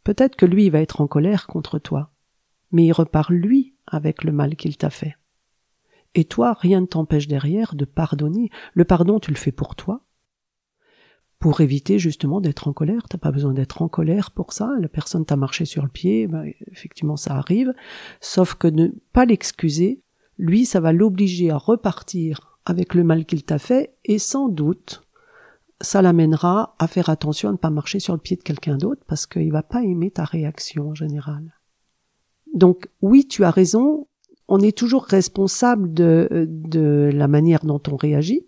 Peut-être 0.03 0.35
que 0.35 0.47
lui 0.47 0.71
va 0.71 0.81
être 0.81 1.01
en 1.01 1.07
colère 1.07 1.45
contre 1.45 1.77
toi, 1.77 2.11
mais 2.71 2.87
il 2.87 2.91
repart 2.91 3.29
lui 3.29 3.75
avec 3.85 4.23
le 4.23 4.31
mal 4.31 4.55
qu'il 4.55 4.75
t'a 4.75 4.89
fait. 4.89 5.15
Et 6.15 6.25
toi, 6.25 6.57
rien 6.59 6.81
ne 6.81 6.87
t'empêche 6.87 7.27
derrière 7.27 7.75
de 7.75 7.85
pardonner. 7.85 8.49
Le 8.73 8.85
pardon, 8.85 9.19
tu 9.19 9.29
le 9.29 9.37
fais 9.37 9.51
pour 9.51 9.75
toi, 9.75 10.03
pour 11.37 11.61
éviter 11.61 11.99
justement 11.99 12.41
d'être 12.41 12.67
en 12.67 12.73
colère. 12.73 13.07
T'as 13.07 13.19
pas 13.19 13.31
besoin 13.31 13.53
d'être 13.53 13.83
en 13.83 13.87
colère 13.87 14.31
pour 14.31 14.53
ça. 14.53 14.71
La 14.79 14.89
personne 14.89 15.27
t'a 15.27 15.35
marché 15.35 15.65
sur 15.65 15.83
le 15.83 15.89
pied, 15.89 16.25
ben, 16.25 16.51
effectivement 16.71 17.17
ça 17.17 17.35
arrive. 17.35 17.71
Sauf 18.19 18.55
que 18.55 18.67
ne 18.67 18.87
pas 19.13 19.25
l'excuser, 19.25 20.01
lui, 20.39 20.65
ça 20.65 20.79
va 20.79 20.91
l'obliger 20.91 21.51
à 21.51 21.57
repartir 21.57 22.57
avec 22.65 22.95
le 22.95 23.03
mal 23.03 23.25
qu'il 23.25 23.43
t'a 23.43 23.59
fait 23.59 23.95
et 24.05 24.17
sans 24.17 24.49
doute 24.49 25.03
ça 25.81 26.01
l'amènera 26.01 26.75
à 26.79 26.87
faire 26.87 27.09
attention 27.09 27.49
à 27.49 27.51
ne 27.51 27.57
pas 27.57 27.69
marcher 27.69 27.99
sur 27.99 28.13
le 28.13 28.19
pied 28.19 28.37
de 28.37 28.41
quelqu'un 28.41 28.77
d'autre 28.77 29.03
parce 29.07 29.25
qu'il 29.25 29.51
va 29.51 29.63
pas 29.63 29.83
aimer 29.83 30.11
ta 30.11 30.23
réaction 30.23 30.89
en 30.89 30.95
général. 30.95 31.55
Donc 32.53 32.89
oui, 33.01 33.27
tu 33.27 33.43
as 33.43 33.51
raison, 33.51 34.07
on 34.47 34.59
est 34.59 34.77
toujours 34.77 35.05
responsable 35.05 35.93
de, 35.93 36.47
de 36.47 37.09
la 37.13 37.27
manière 37.27 37.65
dont 37.65 37.81
on 37.89 37.95
réagit 37.95 38.45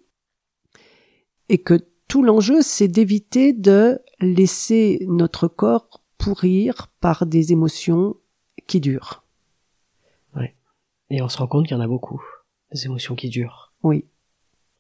et 1.50 1.58
que 1.60 1.80
tout 2.08 2.24
l'enjeu, 2.24 2.62
c'est 2.62 2.88
d'éviter 2.88 3.54
de 3.54 4.00
laisser 4.20 5.00
notre 5.08 5.48
corps 5.48 6.04
pourrir 6.18 6.92
par 7.00 7.26
des 7.26 7.52
émotions 7.52 8.16
qui 8.68 8.80
durent. 8.80 9.24
Oui. 10.36 10.46
Et 11.10 11.22
on 11.22 11.30
se 11.30 11.38
rend 11.38 11.48
compte 11.48 11.68
qu'il 11.68 11.76
y 11.76 11.80
en 11.80 11.84
a 11.84 11.88
beaucoup, 11.88 12.22
des 12.72 12.86
émotions 12.86 13.16
qui 13.16 13.30
durent. 13.30 13.74
Oui. 13.84 14.06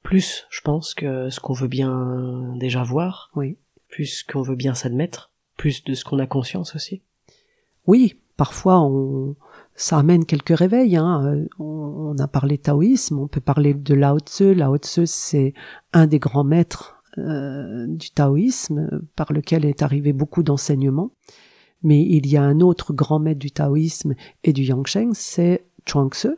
Plus, 0.03 0.45
je 0.49 0.61
pense, 0.61 0.93
que 0.93 1.29
ce 1.29 1.39
qu'on 1.39 1.53
veut 1.53 1.67
bien 1.67 2.53
déjà 2.57 2.83
voir. 2.83 3.31
Oui. 3.35 3.57
Plus 3.89 4.23
qu'on 4.23 4.41
veut 4.41 4.55
bien 4.55 4.73
s'admettre. 4.73 5.31
Plus 5.57 5.83
de 5.83 5.93
ce 5.93 6.03
qu'on 6.03 6.19
a 6.19 6.27
conscience 6.27 6.75
aussi. 6.75 7.01
Oui, 7.87 8.19
parfois 8.37 8.81
on, 8.81 9.35
ça 9.75 9.97
amène 9.97 10.25
quelques 10.25 10.57
réveils. 10.57 10.95
Hein. 10.97 11.45
On, 11.59 12.15
a 12.19 12.27
parlé 12.27 12.57
taoïsme, 12.57 13.19
on 13.19 13.27
peut 13.27 13.41
parler 13.41 13.73
de 13.73 13.93
Lao 13.93 14.19
Tzu. 14.19 14.53
Lao 14.53 14.77
Tzu, 14.77 15.05
c'est 15.05 15.53
un 15.93 16.07
des 16.07 16.19
grands 16.19 16.43
maîtres 16.43 17.01
euh, 17.17 17.87
du 17.87 18.11
taoïsme 18.11 19.01
par 19.15 19.33
lequel 19.33 19.65
est 19.65 19.81
arrivé 19.81 20.13
beaucoup 20.13 20.43
d'enseignements. 20.43 21.11
Mais 21.81 22.01
il 22.01 22.27
y 22.27 22.37
a 22.37 22.43
un 22.43 22.61
autre 22.61 22.93
grand 22.93 23.19
maître 23.19 23.39
du 23.39 23.51
taoïsme 23.51 24.15
et 24.43 24.53
du 24.53 24.63
Yangsheng, 24.63 25.13
c'est 25.13 25.65
Chuang 25.85 26.13
Tzu. 26.13 26.29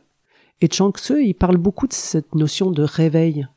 Et 0.61 0.67
Chuang 0.67 0.95
Tzu, 0.95 1.23
il 1.23 1.35
parle 1.35 1.57
beaucoup 1.57 1.87
de 1.87 1.93
cette 1.93 2.33
notion 2.33 2.71
de 2.71 2.81
réveil. 2.81 3.47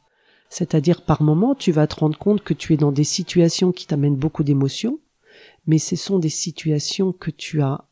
C'est-à-dire, 0.49 1.03
par 1.03 1.23
moment, 1.23 1.55
tu 1.55 1.73
vas 1.73 1.87
te 1.87 1.97
rendre 1.97 2.19
compte 2.19 2.43
que 2.43 2.55
tu 2.55 2.73
es 2.73 2.77
dans 2.77 2.93
des 2.93 3.05
situations 3.05 3.73
qui 3.73 3.87
t'amènent 3.87 4.17
beaucoup 4.17 4.45
d'émotions, 4.45 4.99
mais 5.67 5.79
ce 5.79 5.97
sont 5.97 6.19
des 6.19 6.31
situations 6.31 7.13
que 7.13 7.31
tu 7.31 7.61
as 7.61 7.85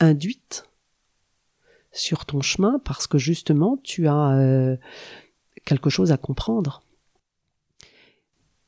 induites 0.00 0.64
sur 1.92 2.24
ton 2.26 2.40
chemin 2.40 2.80
parce 2.84 3.06
que 3.06 3.18
justement, 3.18 3.78
tu 3.82 4.08
as 4.08 4.30
euh, 4.30 4.76
quelque 5.64 5.90
chose 5.90 6.12
à 6.12 6.16
comprendre. 6.16 6.82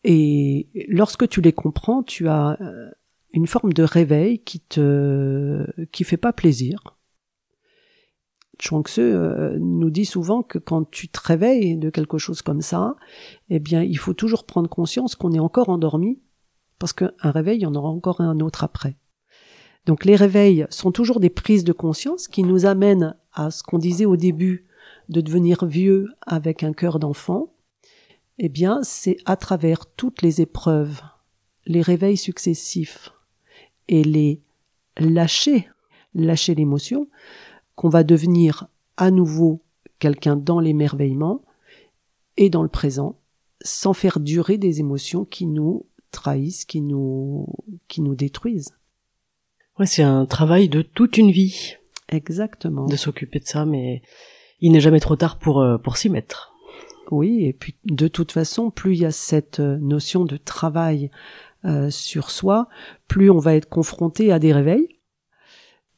Et 0.05 0.69
lorsque 0.89 1.29
tu 1.29 1.41
les 1.41 1.53
comprends, 1.53 2.03
tu 2.03 2.29
as 2.29 2.61
euh, 2.61 2.91
une 3.33 3.47
forme 3.47 3.73
de 3.73 3.83
réveil 3.83 4.41
qui 4.41 4.61
te 4.61 5.65
qui 5.93 6.05
fait 6.05 6.17
pas 6.17 6.33
plaisir. 6.33 6.97
Chuang 8.63 8.85
euh, 8.99 9.59
nous 9.59 9.91
dit 9.91 10.05
souvent 10.05 10.45
que 10.45 10.59
quand 10.59 10.89
tu 10.89 11.09
te 11.09 11.19
réveilles 11.21 11.77
de 11.77 11.91
quelque 11.91 12.17
chose 12.17 12.43
comme 12.43 12.63
ça, 12.63 12.95
eh 13.51 13.59
bien, 13.59 13.83
il 13.83 13.99
faut 13.99 14.15
toujours 14.15 14.47
prendre 14.47 14.69
conscience 14.69 15.17
qu'on 15.17 15.33
est 15.33 15.41
encore 15.41 15.69
endormi, 15.69 16.21
parce 16.79 16.93
qu'un 16.93 17.11
réveil, 17.21 17.59
il 17.59 17.63
y 17.63 17.67
en 17.67 17.75
aura 17.75 17.89
encore 17.89 18.21
un 18.21 18.39
autre 18.39 18.63
après. 18.63 18.97
Donc 19.87 20.05
les 20.05 20.15
réveils 20.15 20.65
sont 20.71 20.93
toujours 20.93 21.19
des 21.19 21.29
prises 21.29 21.65
de 21.65 21.73
conscience 21.73 22.29
qui 22.29 22.45
nous 22.45 22.65
amènent 22.65 23.17
à 23.33 23.51
ce 23.51 23.65
qu'on 23.65 23.79
disait 23.79 24.05
au 24.05 24.17
début, 24.17 24.69
de 25.09 25.21
devenir 25.21 25.67
vieux 25.67 26.07
avec 26.25 26.63
un 26.63 26.73
cœur 26.73 27.01
d'enfant, 27.01 27.53
eh 28.39 28.49
bien, 28.49 28.81
c'est 28.85 29.17
à 29.25 29.37
travers 29.37 29.87
toutes 29.87 30.23
les 30.23 30.41
épreuves, 30.41 31.03
les 31.67 31.83
réveils 31.83 32.17
successifs 32.17 33.13
et 33.89 34.05
les 34.05 34.41
lâcher, 34.97 35.69
lâcher 36.15 36.55
l'émotion, 36.55 37.09
qu'on 37.75 37.89
va 37.89 38.05
devenir 38.05 38.67
à 38.97 39.11
nouveau 39.11 39.61
quelqu'un 39.99 40.37
dans 40.37 40.61
l'émerveillement 40.61 41.43
et 42.37 42.51
dans 42.51 42.63
le 42.63 42.69
présent, 42.69 43.19
sans 43.63 43.93
faire 43.93 44.21
durer 44.21 44.59
des 44.59 44.81
émotions 44.81 45.25
qui 45.25 45.47
nous 45.47 45.87
trahissent, 46.11 46.65
qui 46.65 46.81
nous, 46.81 47.47
qui 47.89 48.01
nous 48.01 48.15
détruisent. 48.15 48.75
Ouais, 49.79 49.87
c'est 49.87 50.03
un 50.03 50.27
travail 50.27 50.69
de 50.69 50.83
toute 50.83 51.17
une 51.19 51.31
vie. 51.31 51.75
Exactement. 52.09 52.87
De 52.87 52.97
s'occuper 52.97 53.41
de 53.41 53.47
ça, 53.47 53.65
mais 53.65 54.03
il 54.61 54.73
n'est 54.73 54.81
jamais 54.81 55.01
trop 55.01 55.17
tard 55.17 55.39
pour, 55.39 55.61
euh, 55.61 55.79
pour 55.79 55.97
s'y 55.97 56.11
mettre. 56.11 56.55
Oui, 57.11 57.45
et 57.45 57.53
puis 57.53 57.75
de 57.85 58.09
toute 58.09 58.33
façon, 58.33 58.71
plus 58.71 58.95
il 58.95 59.03
y 59.03 59.05
a 59.07 59.11
cette 59.11 59.61
euh, 59.61 59.79
notion 59.79 60.25
de 60.25 60.37
travail 60.37 61.11
euh, 61.65 61.91
sur 61.91 62.31
soi, 62.31 62.69
plus 63.09 63.31
on 63.31 63.39
va 63.39 63.55
être 63.55 63.69
confronté 63.69 64.33
à 64.33 64.39
des 64.39 64.53
réveils. 64.53 64.89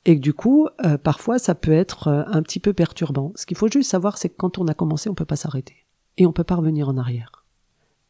Et 0.04 0.16
que 0.16 0.20
du 0.20 0.34
coup, 0.34 0.68
euh, 0.84 0.98
parfois, 0.98 1.38
ça 1.38 1.54
peut 1.54 1.72
être 1.72 2.08
un 2.08 2.42
petit 2.42 2.60
peu 2.60 2.72
perturbant. 2.72 3.32
Ce 3.36 3.46
qu'il 3.46 3.56
faut 3.56 3.68
juste 3.68 3.90
savoir, 3.90 4.18
c'est 4.18 4.28
que 4.28 4.36
quand 4.36 4.58
on 4.58 4.68
a 4.68 4.74
commencé, 4.74 5.08
on 5.08 5.14
peut 5.14 5.24
pas 5.24 5.36
s'arrêter. 5.36 5.86
Et 6.16 6.26
on 6.26 6.32
peut 6.32 6.44
pas 6.44 6.56
revenir 6.56 6.88
en 6.88 6.96
arrière. 6.96 7.44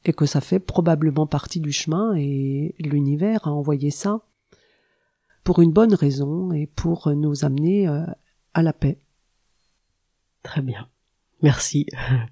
Et 0.05 0.13
que 0.13 0.27
ça 0.27 0.41
fait 0.41 0.59
probablement 0.59 1.27
partie 1.27 1.61
du 1.61 1.73
chemin 1.73 2.15
et 2.17 2.75
l'univers 2.79 3.47
a 3.47 3.51
envoyé 3.51 3.91
ça 3.91 4.21
pour 5.45 5.61
une 5.61 5.73
bonne 5.73 5.95
raison 5.95 6.53
et 6.53 6.67
pour 6.67 7.11
nous 7.15 7.45
amener 7.45 7.87
à 8.55 8.63
la 8.63 8.73
paix. 8.73 8.99
Très 10.43 10.61
bien. 10.61 10.89
Merci 11.43 11.87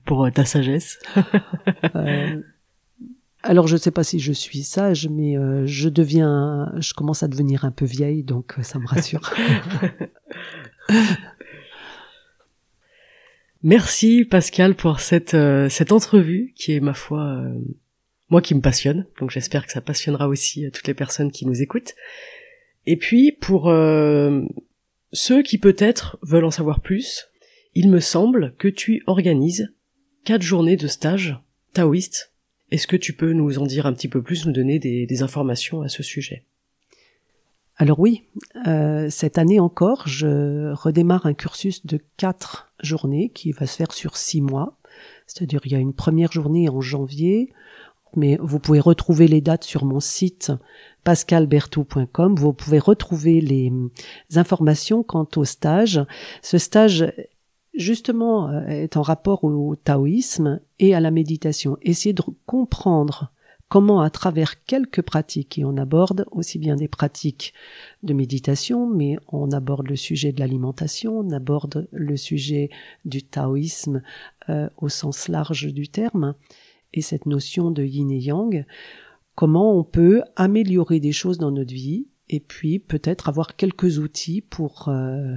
pour 0.07 0.25
euh, 0.25 0.31
ta 0.31 0.44
sagesse. 0.44 0.98
Euh, 1.94 2.40
alors 3.42 3.66
je 3.66 3.74
ne 3.74 3.81
sais 3.81 3.90
pas 3.90 4.05
si 4.05 4.20
je 4.20 4.33
suis 4.33 4.62
sage, 4.62 5.09
mais 5.09 5.37
euh, 5.37 5.66
je 5.66 5.88
deviens, 5.88 6.72
je 6.78 6.94
commence 6.94 7.22
à 7.22 7.28
devenir 7.28 7.64
un 7.64 7.70
peu 7.70 7.85
vieille, 7.85 8.22
donc 8.22 8.55
ça 8.62 8.78
me 8.78 8.87
rassure. 8.87 9.33
Merci 13.62 14.24
Pascal 14.24 14.74
pour 14.74 14.98
cette 14.98 15.37
cette 15.68 15.92
entrevue 15.92 16.52
qui 16.57 16.72
est 16.72 16.81
ma 16.81 16.94
foi 16.94 17.44
moi 18.28 18.42
qui 18.42 18.57
me 18.57 18.61
passionne. 18.61 19.07
Donc 19.20 19.31
j'espère 19.31 19.66
que 19.66 19.72
ça 19.72 19.81
passionnera 19.81 20.26
aussi 20.26 20.68
toutes 20.72 20.88
les 20.88 20.94
personnes 20.94 21.31
qui 21.31 21.46
nous 21.46 21.62
écoutent. 21.62 21.94
Et 22.87 22.96
puis 22.96 23.31
pour 23.31 23.72
ceux 25.12 25.42
qui 25.42 25.59
peut-être 25.59 26.18
veulent 26.22 26.44
en 26.44 26.50
savoir 26.50 26.81
plus, 26.81 27.28
il 27.74 27.90
me 27.90 28.00
semble 28.00 28.55
que 28.57 28.68
tu 28.68 29.02
organises 29.07 29.72
quatre 30.24 30.42
journées 30.42 30.76
de 30.76 30.87
stage 30.87 31.38
taoïste. 31.72 32.32
Est-ce 32.73 32.87
que 32.87 32.97
tu 32.97 33.13
peux 33.13 33.35
nous 33.35 33.59
en 33.59 33.67
dire 33.67 33.85
un 33.85 33.93
petit 33.93 34.09
peu 34.09 34.23
plus, 34.23 34.47
nous 34.47 34.53
donner 34.53 34.79
des, 34.79 35.23
informations 35.23 35.83
à 35.83 35.91
ce 35.91 36.03
sujet? 36.03 36.43
Alors 37.77 38.01
oui, 38.01 38.23
euh, 38.67 39.09
cette 39.11 39.37
année 39.37 39.61
encore, 39.61 40.09
je 40.09 40.73
redémarre 40.73 41.27
un 41.27 41.35
cursus 41.35 41.85
de 41.85 42.01
quatre 42.17 42.73
journées 42.83 43.29
qui 43.29 43.53
va 43.53 43.67
se 43.67 43.77
faire 43.77 43.93
sur 43.93 44.17
six 44.17 44.41
mois. 44.41 44.79
C'est-à-dire 45.27 45.61
il 45.67 45.73
y 45.73 45.75
a 45.75 45.81
une 45.81 45.93
première 45.93 46.33
journée 46.33 46.71
en 46.71 46.81
janvier, 46.81 47.53
mais 48.17 48.39
vous 48.41 48.59
pouvez 48.59 48.81
retrouver 48.81 49.29
les 49.29 49.43
dates 49.43 49.65
sur 49.65 49.85
mon 49.85 50.01
site 50.01 50.51
pascalbertou.com. 51.05 52.37
Vous 52.37 52.55
pouvez 52.55 52.79
retrouver 52.79 53.43
les 53.43 53.71
informations 54.35 55.03
quant 55.03 55.29
au 55.37 55.45
stage. 55.45 56.01
Ce 56.41 56.57
stage 56.57 57.12
justement 57.75 58.49
euh, 58.49 58.66
est 58.66 58.97
en 58.97 59.03
rapport 59.03 59.45
au 59.45 59.77
taoïsme 59.77 60.61
et 60.79 60.95
à 60.95 61.01
la 61.01 61.11
méditation. 61.11 61.77
Essayer 61.83 62.12
de 62.12 62.23
comprendre 62.47 63.33
comment 63.73 64.03
à 64.03 64.11
travers 64.11 64.64
quelques 64.64 65.01
pratiques, 65.01 65.59
et 65.59 65.64
on 65.64 65.79
aborde 65.79 66.27
aussi 66.31 66.59
bien 66.59 66.77
des 66.77 66.89
pratiques 66.89 67.55
de 68.03 68.12
méditation, 68.12 68.87
mais 68.87 69.16
on 69.29 69.51
aborde 69.51 69.89
le 69.89 69.97
sujet 69.97 70.31
de 70.31 70.41
l'alimentation, 70.41 71.20
on 71.20 71.31
aborde 71.31 71.89
le 71.91 72.18
sujet 72.18 72.68
du 73.07 73.23
taoïsme 73.23 74.03
euh, 74.51 74.68
au 74.77 74.91
sens 74.91 75.27
large 75.29 75.73
du 75.73 75.89
terme, 75.89 76.35
et 76.93 77.01
cette 77.01 77.25
notion 77.25 77.70
de 77.70 77.83
yin 77.83 78.11
et 78.11 78.18
yang, 78.18 78.66
comment 79.35 79.75
on 79.79 79.85
peut 79.85 80.23
améliorer 80.37 81.01
des 81.01 81.12
choses 81.12 81.39
dans 81.39 81.51
notre 81.51 81.73
vie, 81.73 82.09
et 82.29 82.41
puis 82.41 82.79
peut-être 82.79 83.31
avoir 83.31 83.57
quelques 83.57 83.99
outils 83.99 84.43
pour 84.43 84.89
euh, 84.89 85.37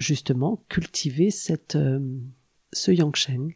justement 0.00 0.64
cultiver 0.68 1.30
cette 1.30 1.76
euh, 1.76 2.00
ce 2.72 2.90
Yangsheng. 2.90 3.54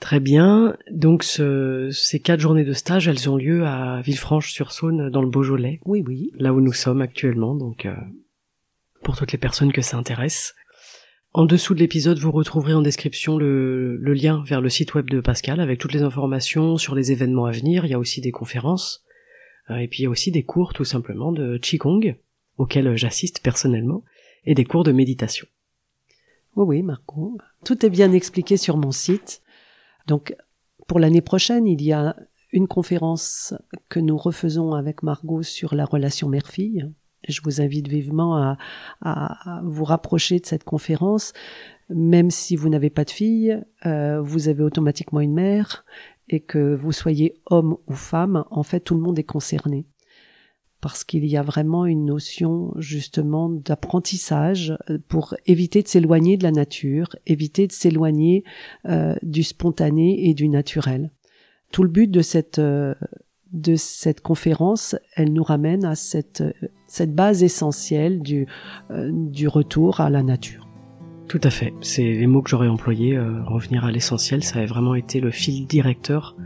Très 0.00 0.20
bien. 0.20 0.76
Donc 0.90 1.22
ce, 1.22 1.88
ces 1.90 2.20
quatre 2.20 2.40
journées 2.40 2.64
de 2.64 2.74
stage, 2.74 3.08
elles 3.08 3.30
ont 3.30 3.36
lieu 3.36 3.64
à 3.64 4.02
Villefranche-sur-Saône 4.02 5.08
dans 5.08 5.22
le 5.22 5.30
Beaujolais. 5.30 5.80
Oui, 5.86 6.04
oui. 6.06 6.32
Là 6.34 6.52
où 6.52 6.60
nous 6.60 6.74
sommes 6.74 7.00
actuellement. 7.00 7.54
Donc 7.54 7.86
euh, 7.86 7.94
pour 9.02 9.16
toutes 9.16 9.32
les 9.32 9.38
personnes 9.38 9.72
que 9.72 9.80
ça 9.80 9.96
intéresse. 9.96 10.54
En 11.32 11.46
dessous 11.46 11.74
de 11.74 11.80
l'épisode, 11.80 12.18
vous 12.18 12.32
retrouverez 12.32 12.74
en 12.74 12.82
description 12.82 13.36
le, 13.36 13.96
le, 13.96 14.14
lien 14.14 14.42
vers 14.46 14.60
le 14.60 14.70
site 14.70 14.94
web 14.94 15.08
de 15.08 15.20
Pascal 15.20 15.60
avec 15.60 15.78
toutes 15.78 15.92
les 15.92 16.02
informations 16.02 16.78
sur 16.78 16.94
les 16.94 17.12
événements 17.12 17.46
à 17.46 17.50
venir. 17.52 17.84
Il 17.84 17.90
y 17.90 17.94
a 17.94 17.98
aussi 17.98 18.20
des 18.20 18.32
conférences. 18.32 19.04
Euh, 19.70 19.76
et 19.76 19.88
puis 19.88 20.00
il 20.00 20.02
y 20.04 20.06
a 20.06 20.10
aussi 20.10 20.30
des 20.30 20.44
cours 20.44 20.72
tout 20.72 20.84
simplement 20.84 21.32
de 21.32 21.58
Qigong, 21.58 22.16
auxquels 22.58 22.96
j'assiste 22.96 23.40
personnellement, 23.42 24.02
et 24.46 24.54
des 24.54 24.64
cours 24.64 24.84
de 24.84 24.92
méditation. 24.92 25.46
Oui, 26.54 26.64
oui, 26.66 26.82
Marco. 26.82 27.36
Tout 27.64 27.84
est 27.84 27.90
bien 27.90 28.12
expliqué 28.12 28.56
sur 28.56 28.76
mon 28.76 28.92
site. 28.92 29.42
Donc, 30.06 30.34
pour 30.86 31.00
l'année 31.00 31.20
prochaine, 31.20 31.66
il 31.66 31.82
y 31.82 31.92
a 31.92 32.16
une 32.52 32.68
conférence 32.68 33.54
que 33.88 34.00
nous 34.00 34.16
refaisons 34.16 34.72
avec 34.72 35.02
Margot 35.02 35.42
sur 35.42 35.74
la 35.74 35.84
relation 35.84 36.28
mère-fille. 36.28 36.90
Je 37.28 37.40
vous 37.42 37.60
invite 37.60 37.88
vivement 37.88 38.36
à, 38.36 38.56
à, 39.02 39.60
vous 39.64 39.84
rapprocher 39.84 40.38
de 40.38 40.46
cette 40.46 40.64
conférence. 40.64 41.32
Même 41.90 42.30
si 42.30 42.56
vous 42.56 42.68
n'avez 42.68 42.90
pas 42.90 43.04
de 43.04 43.10
fille, 43.10 43.60
euh, 43.84 44.20
vous 44.20 44.48
avez 44.48 44.62
automatiquement 44.62 45.20
une 45.20 45.34
mère 45.34 45.84
et 46.28 46.40
que 46.40 46.74
vous 46.74 46.92
soyez 46.92 47.40
homme 47.46 47.76
ou 47.86 47.94
femme, 47.94 48.44
en 48.50 48.62
fait 48.62 48.80
tout 48.80 48.94
le 48.94 49.00
monde 49.00 49.18
est 49.18 49.24
concerné 49.24 49.86
parce 50.86 51.02
qu'il 51.02 51.26
y 51.26 51.36
a 51.36 51.42
vraiment 51.42 51.84
une 51.84 52.04
notion 52.04 52.72
justement 52.76 53.48
d'apprentissage 53.48 54.78
pour 55.08 55.34
éviter 55.44 55.82
de 55.82 55.88
s'éloigner 55.88 56.36
de 56.36 56.44
la 56.44 56.52
nature, 56.52 57.08
éviter 57.26 57.66
de 57.66 57.72
s'éloigner 57.72 58.44
euh, 58.88 59.16
du 59.24 59.42
spontané 59.42 60.28
et 60.28 60.32
du 60.32 60.48
naturel. 60.48 61.10
Tout 61.72 61.82
le 61.82 61.88
but 61.88 62.08
de 62.08 62.20
cette 62.20 62.60
euh, 62.60 62.94
de 63.52 63.74
cette 63.74 64.20
conférence, 64.20 64.94
elle 65.16 65.32
nous 65.32 65.42
ramène 65.42 65.84
à 65.84 65.96
cette 65.96 66.44
cette 66.86 67.16
base 67.16 67.42
essentielle 67.42 68.20
du 68.22 68.46
euh, 68.92 69.10
du 69.12 69.48
retour 69.48 70.00
à 70.00 70.08
la 70.08 70.22
nature. 70.22 70.68
Tout 71.26 71.40
à 71.42 71.50
fait, 71.50 71.74
c'est 71.80 72.04
les 72.04 72.28
mots 72.28 72.42
que 72.42 72.50
j'aurais 72.50 72.68
employés. 72.68 73.18
revenir 73.18 73.84
à 73.84 73.90
l'essentiel, 73.90 74.44
ça 74.44 74.60
a 74.60 74.66
vraiment 74.66 74.94
été 74.94 75.18
le 75.18 75.32
fil 75.32 75.66
directeur 75.66 76.36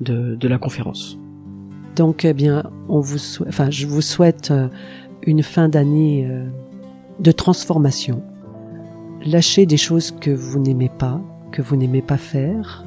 de, 0.00 0.34
de 0.34 0.48
la 0.48 0.58
conférence. 0.58 1.20
Donc, 1.96 2.24
eh 2.24 2.32
bien, 2.32 2.64
je 2.88 3.86
vous 3.86 4.00
souhaite 4.00 4.50
euh, 4.50 4.68
une 5.22 5.42
fin 5.42 5.68
d'année 5.68 6.26
euh, 6.28 6.46
de 7.20 7.30
transformation. 7.30 8.22
Lâchez 9.24 9.64
des 9.64 9.76
choses 9.76 10.10
que 10.10 10.30
vous 10.30 10.58
n'aimez 10.58 10.90
pas, 10.98 11.20
que 11.52 11.62
vous 11.62 11.76
n'aimez 11.76 12.02
pas 12.02 12.16
faire, 12.16 12.84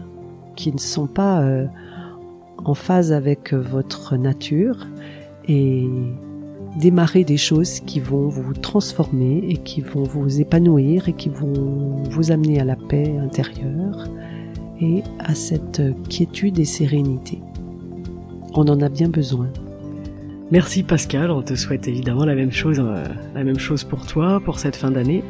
qui 0.55 0.73
ne 0.73 0.77
sont 0.77 1.07
pas 1.07 1.41
euh, 1.41 1.67
en 2.65 2.73
phase 2.73 3.13
avec 3.13 3.53
votre 3.53 4.17
nature, 4.17 4.87
et 5.47 5.87
démarrer 6.77 7.23
des 7.23 7.37
choses 7.37 7.79
qui 7.79 8.01
vont 8.01 8.27
vous 8.27 8.53
transformer 8.53 9.41
et 9.47 9.55
qui 9.55 9.79
vont 9.79 10.03
vous 10.03 10.41
épanouir 10.41 11.07
et 11.07 11.13
qui 11.13 11.29
vont 11.29 12.03
vous 12.09 12.31
amener 12.31 12.59
à 12.59 12.65
la 12.65 12.75
paix 12.75 13.17
intérieure 13.17 14.09
et 14.81 15.01
à 15.19 15.33
cette 15.33 15.81
quiétude 16.09 16.59
et 16.59 16.65
sérénité. 16.65 17.41
On 18.59 18.67
en 18.69 18.81
a 18.81 18.89
bien 18.89 19.07
besoin. 19.07 19.49
Merci 20.49 20.81
Pascal, 20.81 21.29
on 21.29 21.43
te 21.43 21.53
souhaite 21.53 21.87
évidemment 21.87 22.25
la 22.25 22.33
même 22.33 22.51
chose, 22.51 22.79
euh, 22.79 23.05
la 23.35 23.43
même 23.43 23.59
chose 23.59 23.83
pour 23.83 24.07
toi, 24.07 24.41
pour 24.43 24.57
cette 24.57 24.75
fin 24.75 24.89
d'année. 24.89 25.23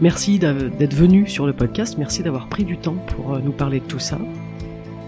Merci 0.00 0.38
d'être 0.38 0.94
venu 0.94 1.26
sur 1.26 1.44
le 1.44 1.54
podcast, 1.54 1.96
merci 1.98 2.22
d'avoir 2.22 2.46
pris 2.46 2.62
du 2.62 2.78
temps 2.78 2.94
pour 3.08 3.34
euh, 3.34 3.40
nous 3.44 3.50
parler 3.50 3.80
de 3.80 3.84
tout 3.86 3.98
ça. 3.98 4.16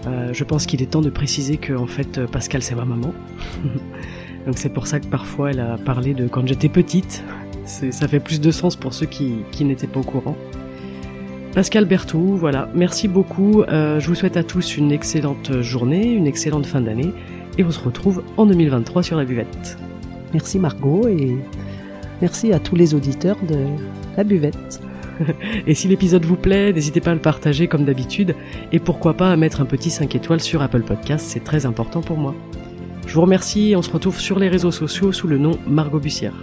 Euh, 0.05 0.33
je 0.33 0.43
pense 0.43 0.65
qu'il 0.65 0.81
est 0.81 0.87
temps 0.87 0.99
de 0.99 1.09
préciser 1.09 1.55
que 1.55 1.71
en 1.71 1.87
fait 1.87 2.25
Pascal 2.25 2.61
c'est 2.61 2.75
ma 2.75 2.83
maman. 2.83 3.13
Donc 4.45 4.57
c'est 4.57 4.73
pour 4.73 4.85
ça 4.85 4.99
que 4.99 5.07
parfois 5.07 5.51
elle 5.51 5.61
a 5.61 5.77
parlé 5.77 6.13
de 6.13 6.27
quand 6.27 6.45
j'étais 6.45 6.67
petite. 6.67 7.23
Ça 7.63 8.09
fait 8.09 8.19
plus 8.19 8.41
de 8.41 8.51
sens 8.51 8.75
pour 8.75 8.93
ceux 8.93 9.05
qui, 9.05 9.45
n'étaient 9.61 9.87
pas 9.87 10.01
au 10.01 10.03
courant. 10.03 10.35
Pascal 11.53 11.85
Berthoud, 11.85 12.37
voilà, 12.37 12.69
merci 12.75 13.07
beaucoup. 13.07 13.63
je 13.67 14.05
vous 14.05 14.13
souhaite 14.13 14.35
à 14.35 14.43
tous 14.43 14.75
une 14.75 14.91
excellente 14.91 15.61
journée, 15.61 16.11
une 16.11 16.27
excellente 16.27 16.65
fin 16.65 16.81
d'année 16.81 17.13
et 17.57 17.63
on 17.63 17.71
se 17.71 17.79
retrouve 17.79 18.23
en 18.37 18.45
2023 18.45 19.03
sur 19.03 19.17
la 19.17 19.25
buvette. 19.25 19.77
Merci 20.33 20.59
Margot 20.59 21.07
et 21.07 21.37
merci 22.21 22.53
à 22.53 22.59
tous 22.59 22.75
les 22.75 22.93
auditeurs 22.93 23.37
de 23.47 23.65
la 24.17 24.23
buvette. 24.23 24.81
et 25.67 25.73
si 25.73 25.87
l'épisode 25.87 26.25
vous 26.25 26.35
plaît, 26.35 26.73
n'hésitez 26.73 27.01
pas 27.01 27.11
à 27.11 27.15
le 27.15 27.21
partager 27.21 27.67
comme 27.67 27.85
d'habitude 27.85 28.35
et 28.71 28.79
pourquoi 28.79 29.13
pas 29.13 29.31
à 29.31 29.37
mettre 29.37 29.61
un 29.61 29.65
petit 29.65 29.89
5 29.89 30.13
étoiles 30.15 30.41
sur 30.41 30.61
Apple 30.61 30.83
Podcast, 30.83 31.25
c'est 31.27 31.43
très 31.43 31.65
important 31.65 32.01
pour 32.01 32.17
moi. 32.17 32.35
Je 33.07 33.13
vous 33.13 33.21
remercie 33.21 33.71
et 33.71 33.75
on 33.75 33.81
se 33.81 33.91
retrouve 33.91 34.19
sur 34.19 34.39
les 34.39 34.49
réseaux 34.49 34.71
sociaux 34.71 35.11
sous 35.11 35.27
le 35.27 35.37
nom 35.37 35.57
Margot 35.67 35.99
Bussière. 35.99 36.33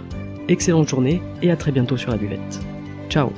Excellente 0.47 0.89
journée 0.89 1.21
et 1.41 1.51
à 1.51 1.55
très 1.55 1.71
bientôt 1.71 1.97
sur 1.97 2.11
la 2.11 2.17
buvette. 2.17 2.61
Ciao 3.09 3.31